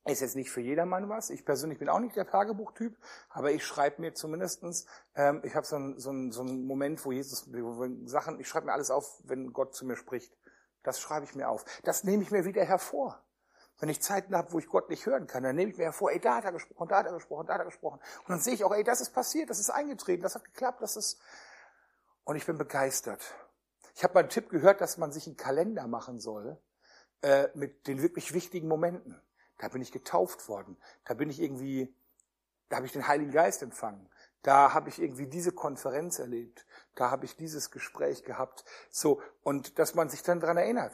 ist 0.04 0.20
jetzt 0.20 0.36
nicht 0.36 0.50
für 0.50 0.60
jedermann 0.60 1.08
was. 1.08 1.30
Ich 1.30 1.44
persönlich 1.44 1.78
bin 1.78 1.88
auch 1.88 2.00
nicht 2.00 2.16
der 2.16 2.26
Tagebuchtyp, 2.26 2.96
aber 3.30 3.52
ich 3.52 3.64
schreibe 3.64 4.00
mir 4.00 4.14
zumindestens. 4.14 4.86
Ähm, 5.14 5.42
ich 5.44 5.54
habe 5.54 5.66
so 5.66 5.76
einen 5.76 5.98
so 5.98 6.10
einen, 6.10 6.32
so 6.32 6.42
einen 6.42 6.66
Moment, 6.66 7.04
wo 7.04 7.12
Jesus, 7.12 7.52
wo 7.52 7.86
Sachen, 8.06 8.40
ich 8.40 8.48
schreibe 8.48 8.66
mir 8.66 8.72
alles 8.72 8.90
auf, 8.90 9.20
wenn 9.24 9.52
Gott 9.52 9.74
zu 9.74 9.86
mir 9.86 9.96
spricht. 9.96 10.36
Das 10.82 11.00
schreibe 11.00 11.24
ich 11.24 11.34
mir 11.34 11.48
auf. 11.48 11.64
Das 11.84 12.02
nehme 12.02 12.22
ich 12.22 12.30
mir 12.30 12.44
wieder 12.44 12.64
hervor. 12.64 13.22
Wenn 13.78 13.88
ich 13.88 14.02
Zeiten 14.02 14.36
habe, 14.36 14.52
wo 14.52 14.58
ich 14.58 14.66
Gott 14.66 14.90
nicht 14.90 15.06
hören 15.06 15.26
kann, 15.26 15.42
dann 15.42 15.56
nehme 15.56 15.70
ich 15.70 15.78
mir 15.78 15.84
hervor, 15.84 16.12
ey, 16.12 16.20
da 16.20 16.36
hat 16.36 16.44
er 16.44 16.52
gesprochen, 16.52 16.88
da 16.88 16.98
hat 16.98 17.06
er 17.06 17.14
gesprochen, 17.14 17.46
da 17.46 17.54
hat 17.54 17.60
er 17.60 17.66
gesprochen. 17.66 17.98
Und 18.20 18.28
dann 18.28 18.40
sehe 18.40 18.54
ich 18.54 18.64
auch, 18.64 18.72
ey, 18.72 18.84
das 18.84 19.00
ist 19.00 19.10
passiert, 19.10 19.50
das 19.50 19.58
ist 19.58 19.70
eingetreten, 19.70 20.22
das 20.22 20.34
hat 20.34 20.44
geklappt, 20.44 20.82
das 20.82 20.96
ist... 20.96 21.20
Und 22.24 22.36
ich 22.36 22.46
bin 22.46 22.58
begeistert. 22.58 23.34
Ich 23.96 24.04
habe 24.04 24.14
mal 24.14 24.20
einen 24.20 24.28
Tipp 24.28 24.50
gehört, 24.50 24.80
dass 24.80 24.98
man 24.98 25.10
sich 25.10 25.26
einen 25.26 25.36
Kalender 25.36 25.88
machen 25.88 26.20
soll 26.20 26.60
äh, 27.22 27.48
mit 27.54 27.88
den 27.88 28.02
wirklich 28.02 28.32
wichtigen 28.34 28.68
Momenten. 28.68 29.20
Da 29.58 29.68
bin 29.68 29.82
ich 29.82 29.92
getauft 29.92 30.48
worden. 30.48 30.76
Da 31.04 31.14
bin 31.14 31.30
ich 31.30 31.40
irgendwie, 31.40 31.94
da 32.68 32.76
habe 32.76 32.86
ich 32.86 32.92
den 32.92 33.06
Heiligen 33.06 33.32
Geist 33.32 33.62
empfangen. 33.62 34.08
Da 34.42 34.74
habe 34.74 34.88
ich 34.88 35.00
irgendwie 35.00 35.26
diese 35.26 35.52
Konferenz 35.52 36.18
erlebt. 36.18 36.66
Da 36.94 37.10
habe 37.10 37.24
ich 37.24 37.36
dieses 37.36 37.70
Gespräch 37.70 38.24
gehabt. 38.24 38.64
So, 38.90 39.22
und 39.42 39.78
dass 39.78 39.94
man 39.94 40.08
sich 40.08 40.22
dann 40.22 40.40
dran 40.40 40.56
erinnert. 40.56 40.92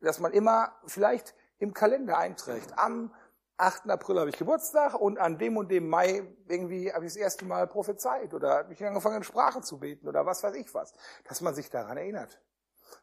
dass 0.00 0.20
man 0.20 0.32
immer 0.32 0.72
vielleicht 0.86 1.34
im 1.58 1.74
Kalender 1.74 2.18
einträgt. 2.18 2.78
Am 2.78 3.12
8. 3.58 3.88
April 3.88 4.20
habe 4.20 4.30
ich 4.30 4.36
Geburtstag 4.36 4.94
und 4.94 5.18
an 5.18 5.38
dem 5.38 5.56
und 5.56 5.70
dem 5.70 5.88
Mai 5.88 6.22
irgendwie 6.46 6.92
habe 6.92 7.06
ich 7.06 7.12
das 7.12 7.16
erste 7.16 7.46
Mal 7.46 7.66
prophezeit 7.66 8.34
oder 8.34 8.58
habe 8.58 8.72
ich 8.72 8.84
angefangen 8.84 9.16
in 9.16 9.24
Sprache 9.24 9.62
zu 9.62 9.78
beten 9.78 10.06
oder 10.06 10.26
was 10.26 10.42
weiß 10.42 10.54
ich 10.56 10.72
was. 10.74 10.92
Dass 11.24 11.40
man 11.40 11.54
sich 11.54 11.70
daran 11.70 11.96
erinnert. 11.96 12.38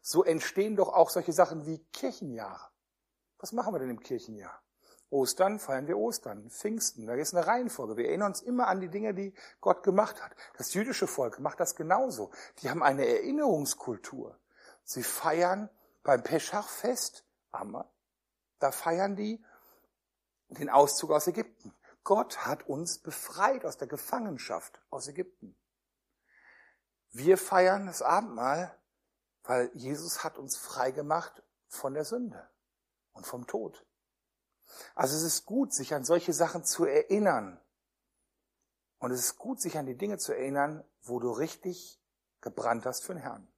So 0.00 0.22
entstehen 0.22 0.76
doch 0.76 0.92
auch 0.92 1.10
solche 1.10 1.32
Sachen 1.32 1.66
wie 1.66 1.78
Kirchenjahre. 1.92 2.68
Was 3.44 3.52
machen 3.52 3.74
wir 3.74 3.78
denn 3.78 3.90
im 3.90 4.00
Kirchenjahr? 4.00 4.58
Ostern 5.10 5.58
feiern 5.58 5.86
wir 5.86 5.98
Ostern, 5.98 6.48
Pfingsten, 6.48 7.06
da 7.06 7.12
ist 7.12 7.34
eine 7.34 7.46
Reihenfolge. 7.46 7.98
Wir 7.98 8.08
erinnern 8.08 8.28
uns 8.28 8.40
immer 8.40 8.68
an 8.68 8.80
die 8.80 8.88
Dinge, 8.88 9.12
die 9.12 9.34
Gott 9.60 9.82
gemacht 9.82 10.24
hat. 10.24 10.34
Das 10.56 10.72
jüdische 10.72 11.06
Volk 11.06 11.40
macht 11.40 11.60
das 11.60 11.76
genauso. 11.76 12.30
Die 12.62 12.70
haben 12.70 12.82
eine 12.82 13.06
Erinnerungskultur. 13.06 14.40
Sie 14.82 15.02
feiern 15.02 15.68
beim 16.02 16.22
Peschachfest, 16.22 17.26
da 17.52 18.72
feiern 18.72 19.14
die 19.14 19.44
den 20.48 20.70
Auszug 20.70 21.10
aus 21.10 21.26
Ägypten. 21.26 21.74
Gott 22.02 22.46
hat 22.46 22.66
uns 22.66 22.98
befreit 22.98 23.66
aus 23.66 23.76
der 23.76 23.88
Gefangenschaft 23.88 24.80
aus 24.88 25.06
Ägypten. 25.06 25.54
Wir 27.10 27.36
feiern 27.36 27.84
das 27.84 28.00
Abendmahl, 28.00 28.74
weil 29.42 29.70
Jesus 29.74 30.24
hat 30.24 30.38
uns 30.38 30.56
frei 30.56 30.92
gemacht 30.92 31.42
von 31.68 31.92
der 31.92 32.06
Sünde 32.06 32.48
und 33.14 33.26
vom 33.26 33.46
Tod. 33.46 33.86
Also 34.94 35.16
es 35.16 35.22
ist 35.22 35.46
gut, 35.46 35.72
sich 35.72 35.94
an 35.94 36.04
solche 36.04 36.32
Sachen 36.32 36.64
zu 36.64 36.84
erinnern. 36.84 37.60
Und 38.98 39.10
es 39.10 39.20
ist 39.20 39.38
gut, 39.38 39.60
sich 39.60 39.78
an 39.78 39.86
die 39.86 39.96
Dinge 39.96 40.18
zu 40.18 40.32
erinnern, 40.32 40.84
wo 41.02 41.18
du 41.20 41.30
richtig 41.30 42.00
gebrannt 42.40 42.86
hast 42.86 43.04
für 43.04 43.14
den 43.14 43.22
Herrn. 43.22 43.48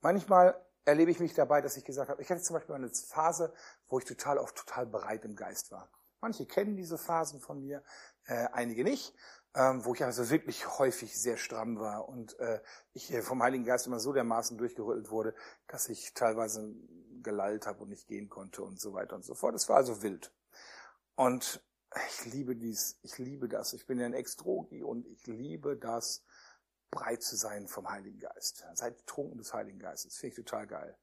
Manchmal 0.00 0.62
erlebe 0.84 1.10
ich 1.10 1.18
mich 1.18 1.34
dabei, 1.34 1.60
dass 1.62 1.76
ich 1.76 1.84
gesagt 1.84 2.10
habe, 2.10 2.22
ich 2.22 2.30
hatte 2.30 2.42
zum 2.42 2.54
Beispiel 2.54 2.74
eine 2.74 2.90
Phase, 2.90 3.52
wo 3.88 3.98
ich 3.98 4.04
total 4.04 4.38
oft 4.38 4.56
total 4.56 4.86
bereit 4.86 5.24
im 5.24 5.34
Geist 5.34 5.72
war. 5.72 5.90
Manche 6.20 6.46
kennen 6.46 6.76
diese 6.76 6.98
Phasen 6.98 7.40
von 7.40 7.60
mir, 7.60 7.82
äh, 8.26 8.46
einige 8.52 8.84
nicht 8.84 9.14
ähm, 9.56 9.84
wo 9.86 9.94
ich 9.94 10.04
also 10.04 10.28
wirklich 10.28 10.78
häufig 10.78 11.18
sehr 11.18 11.38
stramm 11.38 11.78
war 11.78 12.08
und 12.08 12.38
äh, 12.38 12.60
ich 12.92 13.16
vom 13.22 13.42
Heiligen 13.42 13.64
Geist 13.64 13.86
immer 13.86 13.98
so 13.98 14.12
dermaßen 14.12 14.58
durchgerüttelt 14.58 15.10
wurde, 15.10 15.34
dass 15.66 15.88
ich 15.88 16.12
teilweise 16.12 16.74
gelallt 17.22 17.66
habe 17.66 17.82
und 17.82 17.88
nicht 17.88 18.06
gehen 18.06 18.28
konnte 18.28 18.62
und 18.62 18.78
so 18.78 18.92
weiter 18.92 19.16
und 19.16 19.24
so 19.24 19.34
fort. 19.34 19.54
Es 19.54 19.68
war 19.68 19.76
also 19.76 20.02
wild. 20.02 20.30
Und 21.14 21.64
ich 22.10 22.32
liebe 22.32 22.54
dies, 22.54 22.98
ich 23.02 23.16
liebe 23.16 23.48
das. 23.48 23.72
Ich 23.72 23.86
bin 23.86 23.98
ja 23.98 24.04
ein 24.04 24.12
Extrogi 24.12 24.82
und 24.82 25.06
ich 25.06 25.26
liebe 25.26 25.76
das, 25.76 26.22
breit 26.90 27.22
zu 27.22 27.34
sein 27.34 27.66
vom 27.66 27.90
Heiligen 27.90 28.18
Geist. 28.18 28.66
Seid 28.74 28.98
betrunken 28.98 29.38
des 29.38 29.54
Heiligen 29.54 29.78
Geistes. 29.78 30.18
Finde 30.18 30.28
ich 30.28 30.36
total 30.36 30.66
geil. 30.66 30.96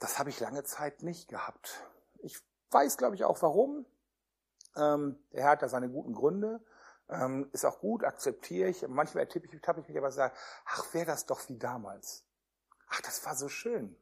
Das 0.00 0.18
habe 0.18 0.30
ich 0.30 0.40
lange 0.40 0.64
Zeit 0.64 1.02
nicht 1.04 1.28
gehabt. 1.28 1.84
Ich 2.18 2.40
weiß, 2.70 2.96
glaube 2.96 3.14
ich, 3.14 3.24
auch 3.24 3.40
warum. 3.40 3.86
Ähm, 4.76 5.16
der 5.32 5.44
Herr 5.44 5.50
hat 5.52 5.62
da 5.62 5.68
seine 5.68 5.88
guten 5.88 6.12
Gründe. 6.12 6.60
Ähm, 7.08 7.50
ist 7.52 7.64
auch 7.64 7.80
gut, 7.80 8.04
akzeptiere 8.04 8.68
ich. 8.68 8.86
Manchmal 8.88 9.24
ertippe 9.24 9.46
ich, 9.46 9.60
tappe 9.60 9.80
ich 9.80 9.88
mich 9.88 9.98
aber 9.98 10.10
sage, 10.10 10.34
ach, 10.64 10.92
wäre 10.94 11.06
das 11.06 11.26
doch 11.26 11.48
wie 11.48 11.58
damals. 11.58 12.24
Ach, 12.88 13.00
das 13.02 13.24
war 13.26 13.34
so 13.34 13.48
schön. 13.48 13.96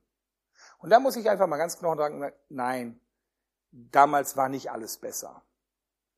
Und 0.79 0.91
da 0.91 1.01
muss 1.01 1.17
ich 1.17 1.29
einfach 1.29 1.47
mal 1.47 1.57
ganz 1.57 1.79
genau 1.79 1.97
sagen, 1.97 2.33
nein, 2.49 3.01
damals 3.71 4.37
war 4.37 4.49
nicht 4.49 4.71
alles 4.71 4.99
besser. 4.99 5.43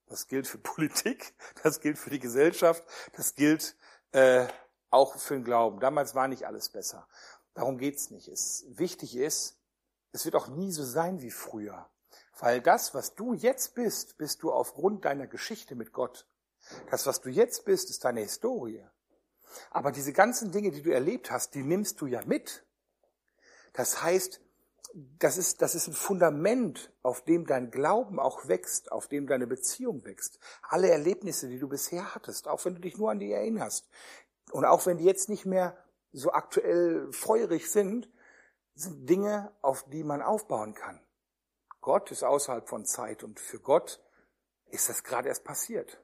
Das 0.06 0.26
gilt 0.26 0.46
für 0.46 0.58
Politik, 0.74 1.34
das 1.62 1.80
gilt 1.80 1.98
für 1.98 2.10
die 2.10 2.20
Gesellschaft, 2.20 2.84
das 3.14 3.34
gilt 3.34 3.76
äh, 4.12 4.46
auch 4.90 5.16
für 5.16 5.34
den 5.34 5.44
Glauben. 5.44 5.80
Damals 5.80 6.14
war 6.14 6.28
nicht 6.28 6.46
alles 6.46 6.68
besser. 6.68 7.08
Darum 7.54 7.78
geht's 7.78 8.10
nicht. 8.10 8.28
Wichtig 8.78 9.16
ist, 9.16 9.58
es 10.12 10.24
wird 10.24 10.36
auch 10.36 10.48
nie 10.48 10.72
so 10.72 10.84
sein 10.84 11.20
wie 11.20 11.30
früher. 11.30 11.88
Weil 12.38 12.60
das, 12.60 12.94
was 12.94 13.14
du 13.14 13.34
jetzt 13.34 13.74
bist, 13.74 14.16
bist 14.18 14.42
du 14.42 14.52
aufgrund 14.52 15.04
deiner 15.04 15.26
Geschichte 15.26 15.74
mit 15.74 15.92
Gott. 15.92 16.26
Das, 16.90 17.06
was 17.06 17.20
du 17.20 17.28
jetzt 17.28 17.64
bist, 17.64 17.90
ist 17.90 18.04
deine 18.04 18.20
Historie. 18.20 18.84
Aber 19.70 19.92
diese 19.92 20.12
ganzen 20.12 20.50
Dinge, 20.50 20.70
die 20.70 20.82
du 20.82 20.92
erlebt 20.92 21.30
hast, 21.30 21.54
die 21.54 21.62
nimmst 21.62 22.00
du 22.00 22.06
ja 22.06 22.22
mit. 22.24 22.64
Das 23.72 24.02
heißt, 24.02 24.40
das 25.18 25.38
ist, 25.38 25.60
das 25.60 25.74
ist 25.74 25.88
ein 25.88 25.94
Fundament, 25.94 26.92
auf 27.02 27.24
dem 27.24 27.46
dein 27.46 27.70
Glauben 27.70 28.20
auch 28.20 28.46
wächst, 28.46 28.92
auf 28.92 29.08
dem 29.08 29.26
deine 29.26 29.46
Beziehung 29.46 30.04
wächst. 30.04 30.38
Alle 30.62 30.88
Erlebnisse, 30.88 31.48
die 31.48 31.58
du 31.58 31.68
bisher 31.68 32.14
hattest, 32.14 32.46
auch 32.46 32.64
wenn 32.64 32.76
du 32.76 32.80
dich 32.80 32.96
nur 32.96 33.10
an 33.10 33.18
die 33.18 33.32
erinnerst. 33.32 33.88
Und 34.52 34.64
auch 34.64 34.86
wenn 34.86 34.98
die 34.98 35.04
jetzt 35.04 35.28
nicht 35.28 35.46
mehr 35.46 35.76
so 36.12 36.32
aktuell 36.32 37.12
feurig 37.12 37.70
sind, 37.70 38.08
sind 38.76 39.08
Dinge, 39.08 39.52
auf 39.62 39.84
die 39.90 40.04
man 40.04 40.22
aufbauen 40.22 40.74
kann. 40.74 41.00
Gott 41.80 42.10
ist 42.12 42.22
außerhalb 42.22 42.68
von 42.68 42.84
Zeit 42.84 43.24
und 43.24 43.40
für 43.40 43.58
Gott 43.58 44.00
ist 44.70 44.88
das 44.88 45.02
gerade 45.02 45.28
erst 45.28 45.44
passiert. 45.44 46.03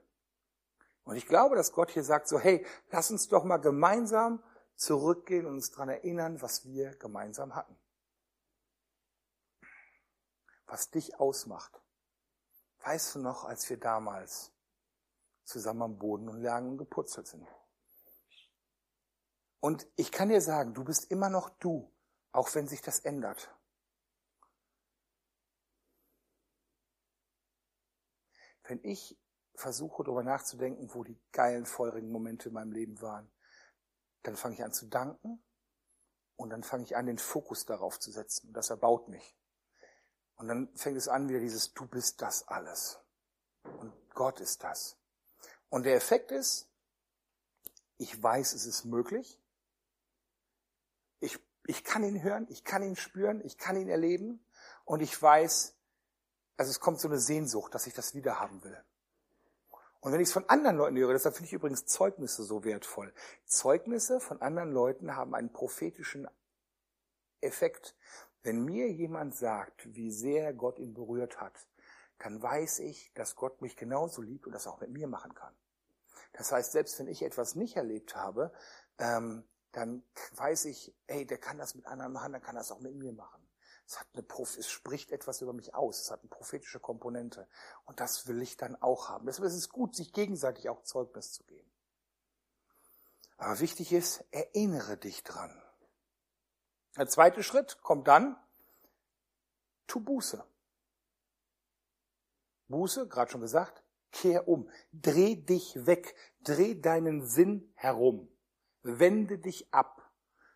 Und 1.11 1.17
ich 1.17 1.27
glaube, 1.27 1.57
dass 1.57 1.73
Gott 1.73 1.91
hier 1.91 2.05
sagt 2.05 2.29
so, 2.29 2.39
hey, 2.39 2.65
lass 2.93 3.11
uns 3.11 3.27
doch 3.27 3.43
mal 3.43 3.57
gemeinsam 3.57 4.41
zurückgehen 4.77 5.45
und 5.45 5.55
uns 5.55 5.73
daran 5.73 5.89
erinnern, 5.89 6.41
was 6.41 6.67
wir 6.67 6.95
gemeinsam 6.99 7.57
hatten. 7.57 7.77
Was 10.67 10.89
dich 10.93 11.19
ausmacht. 11.19 11.83
Weißt 12.85 13.17
du 13.17 13.19
noch, 13.19 13.45
als 13.45 13.69
wir 13.69 13.77
damals 13.77 14.53
zusammen 15.43 15.83
am 15.83 15.99
Boden 15.99 16.29
und 16.29 16.43
lagen 16.43 16.69
und 16.69 16.79
geputzelt 16.79 17.27
sind? 17.27 17.45
Und 19.59 19.89
ich 19.97 20.13
kann 20.13 20.29
dir 20.29 20.41
sagen, 20.41 20.75
du 20.75 20.85
bist 20.85 21.11
immer 21.11 21.29
noch 21.29 21.49
du, 21.59 21.93
auch 22.31 22.55
wenn 22.55 22.69
sich 22.69 22.83
das 22.83 23.01
ändert. 23.01 23.53
Wenn 28.63 28.79
ich 28.85 29.20
versuche 29.61 30.03
darüber 30.03 30.23
nachzudenken, 30.23 30.93
wo 30.95 31.05
die 31.05 31.21
geilen, 31.33 31.67
feurigen 31.67 32.11
Momente 32.11 32.49
in 32.49 32.55
meinem 32.55 32.73
Leben 32.73 33.01
waren, 33.01 33.31
dann 34.23 34.37
fange 34.37 34.55
ich 34.55 34.65
an 34.65 34.73
zu 34.73 34.87
danken 34.87 35.43
und 36.37 36.51
dann 36.51 36.63
fange 36.63 36.85
ich 36.85 36.97
an, 36.97 37.07
den 37.07 37.19
Fokus 37.19 37.67
darauf 37.67 38.01
zu 38.01 38.11
setzen. 38.11 38.49
Und 38.49 38.55
das 38.55 38.71
erbaut 38.71 39.09
mich. 39.09 39.37
Und 40.37 40.49
dann 40.49 40.75
fängt 40.75 40.97
es 40.97 41.09
an, 41.09 41.29
wieder 41.29 41.41
dieses 41.41 41.75
Du 41.75 41.87
bist 41.87 42.23
das 42.23 42.49
alles. 42.49 42.99
Und 43.63 43.93
Gott 44.15 44.41
ist 44.41 44.65
das. 44.65 44.97
Und 45.69 45.85
der 45.85 45.97
Effekt 45.97 46.33
ist, 46.33 46.69
ich 47.99 48.21
weiß, 48.21 48.55
es 48.55 48.65
ist 48.65 48.85
möglich. 48.87 49.39
Ich, 51.21 51.39
ich 51.67 51.85
kann 51.85 52.03
ihn 52.03 52.23
hören, 52.23 52.47
ich 52.49 52.65
kann 52.65 52.83
ihn 52.83 52.97
spüren, 52.97 53.45
ich 53.45 53.59
kann 53.59 53.77
ihn 53.77 53.89
erleben. 53.89 54.43
Und 54.87 55.01
ich 55.01 55.21
weiß, 55.21 55.77
also 56.57 56.71
es 56.71 56.81
kommt 56.81 57.01
so 57.01 57.09
eine 57.09 57.19
Sehnsucht, 57.19 57.75
dass 57.75 57.87
ich 57.87 57.95
das 57.95 58.15
wieder 58.15 58.41
haben 58.41 58.65
will. 58.65 58.83
Und 60.01 60.13
wenn 60.13 60.21
ich 60.21 60.29
es 60.29 60.33
von 60.33 60.49
anderen 60.49 60.77
Leuten 60.77 60.97
höre, 60.97 61.13
deshalb 61.13 61.35
finde 61.35 61.49
ich 61.49 61.53
übrigens 61.53 61.85
Zeugnisse 61.85 62.43
so 62.43 62.65
wertvoll. 62.65 63.13
Zeugnisse 63.45 64.19
von 64.19 64.41
anderen 64.41 64.73
Leuten 64.73 65.15
haben 65.15 65.35
einen 65.35 65.53
prophetischen 65.53 66.27
Effekt. 67.41 67.95
Wenn 68.43 68.65
mir 68.65 68.91
jemand 68.91 69.35
sagt, 69.35 69.95
wie 69.95 70.11
sehr 70.11 70.55
Gott 70.55 70.79
ihn 70.79 70.95
berührt 70.95 71.41
hat, 71.41 71.69
dann 72.19 72.43
weiß 72.43 72.81
ich, 72.81 73.13
dass 73.15 73.37
Gott 73.37 73.61
mich 73.61 73.77
genauso 73.77 74.23
liebt 74.23 74.47
und 74.47 74.53
das 74.53 74.67
auch 74.67 74.81
mit 74.81 74.91
mir 74.91 75.07
machen 75.07 75.35
kann. 75.35 75.55
Das 76.33 76.53
heißt, 76.53 76.73
selbst 76.73 76.99
wenn 76.99 77.09
ich 77.09 77.23
etwas 77.23 77.55
nicht 77.55 77.77
erlebt 77.77 78.17
habe, 78.17 78.53
ähm, 78.99 79.45
dann 79.73 80.03
weiß 80.37 80.67
ich, 80.67 80.95
ey, 81.07 81.27
der 81.27 81.39
kann 81.39 81.59
das 81.59 81.75
mit 81.75 81.87
anderen 81.87 82.13
machen, 82.13 82.33
dann 82.33 82.43
kann 82.43 82.55
das 82.55 82.73
auch 82.73 82.81
mit 82.81 82.95
mir 82.95 83.13
machen. 83.13 83.40
Es, 83.91 83.99
hat 83.99 84.07
eine, 84.15 84.25
es 84.57 84.71
spricht 84.71 85.11
etwas 85.11 85.43
über 85.43 85.53
mich 85.53 85.75
aus. 85.75 86.01
Es 86.01 86.13
hat 86.13 86.21
eine 86.21 86.29
prophetische 86.29 86.79
Komponente. 86.79 87.49
Und 87.87 87.99
das 87.99 88.29
will 88.29 88.41
ich 88.41 88.57
dann 88.57 88.81
auch 88.81 89.09
haben. 89.09 89.27
Deshalb 89.27 89.49
ist 89.49 89.57
es 89.57 89.69
gut, 89.69 89.97
sich 89.97 90.13
gegenseitig 90.13 90.69
auch 90.69 90.85
Zeugnis 90.85 91.33
zu 91.33 91.43
geben. 91.43 91.69
Aber 93.37 93.59
wichtig 93.59 93.93
ist, 93.93 94.25
erinnere 94.31 94.97
dich 94.97 95.25
dran. 95.25 95.61
Der 96.99 97.09
zweite 97.09 97.43
Schritt 97.43 97.83
kommt 97.83 98.07
dann, 98.07 98.37
tu 99.89 99.99
Buße. 99.99 100.45
Buße, 102.69 103.09
gerade 103.09 103.33
schon 103.33 103.41
gesagt, 103.41 103.83
kehr 104.13 104.47
um, 104.47 104.71
dreh 104.93 105.35
dich 105.35 105.85
weg, 105.85 106.15
dreh 106.45 106.81
deinen 106.81 107.27
Sinn 107.27 107.73
herum, 107.75 108.29
wende 108.83 109.41
dich 109.41 109.75
ab. 109.75 110.00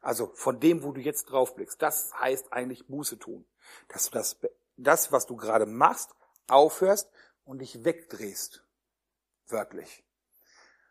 Also 0.05 0.31
von 0.35 0.61
dem, 0.61 0.83
wo 0.83 0.93
du 0.93 1.01
jetzt 1.01 1.25
draufblickst. 1.25 1.81
Das 1.81 2.13
heißt 2.19 2.53
eigentlich 2.53 2.87
Buße 2.87 3.19
tun. 3.19 3.47
Dass 3.89 4.11
du 4.11 4.19
das, 4.19 4.37
das, 4.77 5.13
was 5.13 5.25
du 5.25 5.35
gerade 5.35 5.65
machst, 5.65 6.15
aufhörst 6.47 7.11
und 7.45 7.61
dich 7.61 7.85
wegdrehst. 7.85 8.63
Wörtlich. 9.49 10.05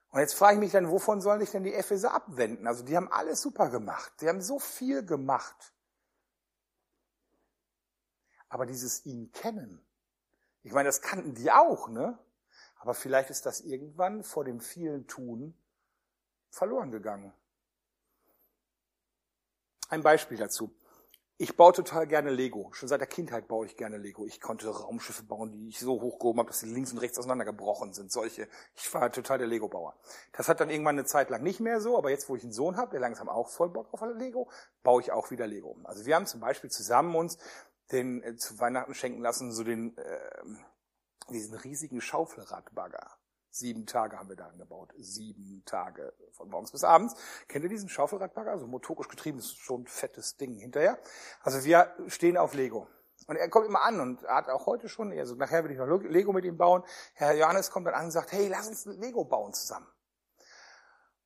Und 0.10 0.19
jetzt 0.19 0.34
frage 0.34 0.56
ich 0.56 0.60
mich 0.60 0.71
dann, 0.71 0.89
wovon 0.89 1.21
sollen 1.21 1.39
sich 1.39 1.52
denn 1.52 1.63
die 1.63 1.73
Epheser 1.73 2.13
abwenden? 2.13 2.65
Also 2.65 2.84
die 2.84 2.97
haben 2.97 3.12
alles 3.12 3.41
super 3.41 3.69
gemacht. 3.69 4.12
Die 4.19 4.28
haben 4.28 4.41
so 4.41 4.58
viel 4.58 5.06
gemacht. 5.06 5.73
Aber 8.49 8.65
dieses 8.65 9.06
ihn 9.06 9.32
kennen. 9.32 9.86
Ich 10.63 10.71
meine, 10.71 10.89
das 10.89 11.02
kannten 11.02 11.36
die 11.36 11.52
auch, 11.52 11.88
ne? 11.88 12.17
Aber 12.78 12.95
vielleicht 12.95 13.30
ist 13.30 13.45
das 13.45 13.62
irgendwann 13.62 14.23
vor 14.23 14.43
dem 14.43 14.60
vielen 14.60 15.06
Tun 15.06 15.56
verloren 16.49 16.91
gegangen. 16.91 17.32
Ein 19.89 20.04
Beispiel 20.04 20.38
dazu. 20.38 20.74
Ich 21.38 21.58
baue 21.58 21.74
total 21.74 22.06
gerne 22.08 22.30
Lego. 22.30 22.69
Schon 22.74 22.88
seit 22.88 23.02
der 23.02 23.08
Kindheit 23.08 23.48
baue 23.48 23.65
ich 23.65 23.76
gerne 23.76 23.98
Lego. 23.98 24.26
Ich 24.26 24.39
konnte 24.39 24.69
Raumschiffe 24.69 25.24
bauen, 25.24 25.52
die 25.52 25.67
ich 25.67 25.80
so 25.80 26.00
hochgehoben 26.00 26.39
habe, 26.39 26.50
dass 26.50 26.60
sie 26.60 26.72
links 26.72 26.91
und 26.91 27.00
rechts 27.00 27.17
auseinandergebrochen 27.17 27.93
sind. 27.93 28.12
Solche. 28.12 28.48
Ich 28.76 28.93
war 28.93 29.12
total 29.12 29.39
der 29.39 29.48
Lego-Bauer. 29.48 29.98
Das 30.32 30.48
hat 30.48 30.60
dann 30.60 30.69
irgendwann 30.69 30.96
eine 30.96 31.06
Zeit 31.06 31.32
lang 31.32 31.41
nicht 31.41 31.60
mehr 31.60 31.82
so, 31.82 31.98
aber 31.98 32.12
jetzt, 32.12 32.30
wo 32.30 32.36
ich 32.36 32.43
einen 32.43 32.54
Sohn 32.54 32.78
habe, 32.78 32.91
der 32.91 33.00
langsam 33.00 33.30
auch 33.30 33.50
voll 33.50 33.69
Bock 33.69 33.91
auf 33.91 34.02
Lego, 34.15 34.50
baue 34.84 35.02
ich 35.02 35.12
auch 35.12 35.32
wieder 35.32 35.48
Lego. 35.48 35.76
Also 35.84 36.06
wir 36.06 36.15
haben 36.15 36.28
zum 36.28 36.39
Beispiel 36.39 36.69
zusammen 36.69 37.15
uns 37.15 37.38
den 37.91 38.22
äh, 38.22 38.36
zu 38.36 38.60
Weihnachten 38.60 38.93
schenken 38.93 39.22
lassen, 39.22 39.52
so 39.52 39.63
den 39.63 39.98
äh, 39.98 40.19
diesen 41.30 41.56
riesigen 41.56 42.00
Schaufelradbagger. 42.00 43.17
Sieben 43.55 43.85
Tage 43.85 44.17
haben 44.17 44.29
wir 44.29 44.35
da 44.35 44.47
angebaut. 44.47 44.91
Sieben 44.97 45.61
Tage 45.63 46.11
von 46.31 46.49
morgens 46.49 46.71
bis 46.71 46.83
abends. 46.83 47.13
Kennt 47.47 47.63
ihr 47.63 47.69
diesen 47.69 47.87
Schaufelradbagger? 47.87 48.49
Also 48.49 48.65
motorisch 48.65 49.07
getrieben, 49.07 49.37
ist 49.37 49.59
schon 49.59 49.83
ein 49.83 49.87
fettes 49.87 50.37
Ding 50.37 50.55
hinterher. 50.55 50.97
Also 51.41 51.63
wir 51.63 51.95
stehen 52.07 52.35
auf 52.35 52.55
Lego. 52.55 52.87
Und 53.27 53.35
er 53.35 53.47
kommt 53.49 53.67
immer 53.67 53.83
an 53.83 53.99
und 53.99 54.23
hat 54.23 54.49
auch 54.49 54.65
heute 54.65 54.89
schon, 54.89 55.11
also 55.11 55.35
nachher 55.35 55.63
will 55.63 55.69
ich 55.69 55.77
noch 55.77 55.85
Lego 55.85 56.33
mit 56.33 56.45
ihm 56.45 56.57
bauen. 56.57 56.83
Herr 57.13 57.33
Johannes 57.33 57.69
kommt 57.69 57.85
dann 57.85 57.93
an 57.93 58.05
und 58.05 58.11
sagt, 58.11 58.31
hey, 58.31 58.47
lass 58.47 58.67
uns 58.67 58.85
Lego 58.85 59.23
bauen 59.23 59.53
zusammen. 59.53 59.87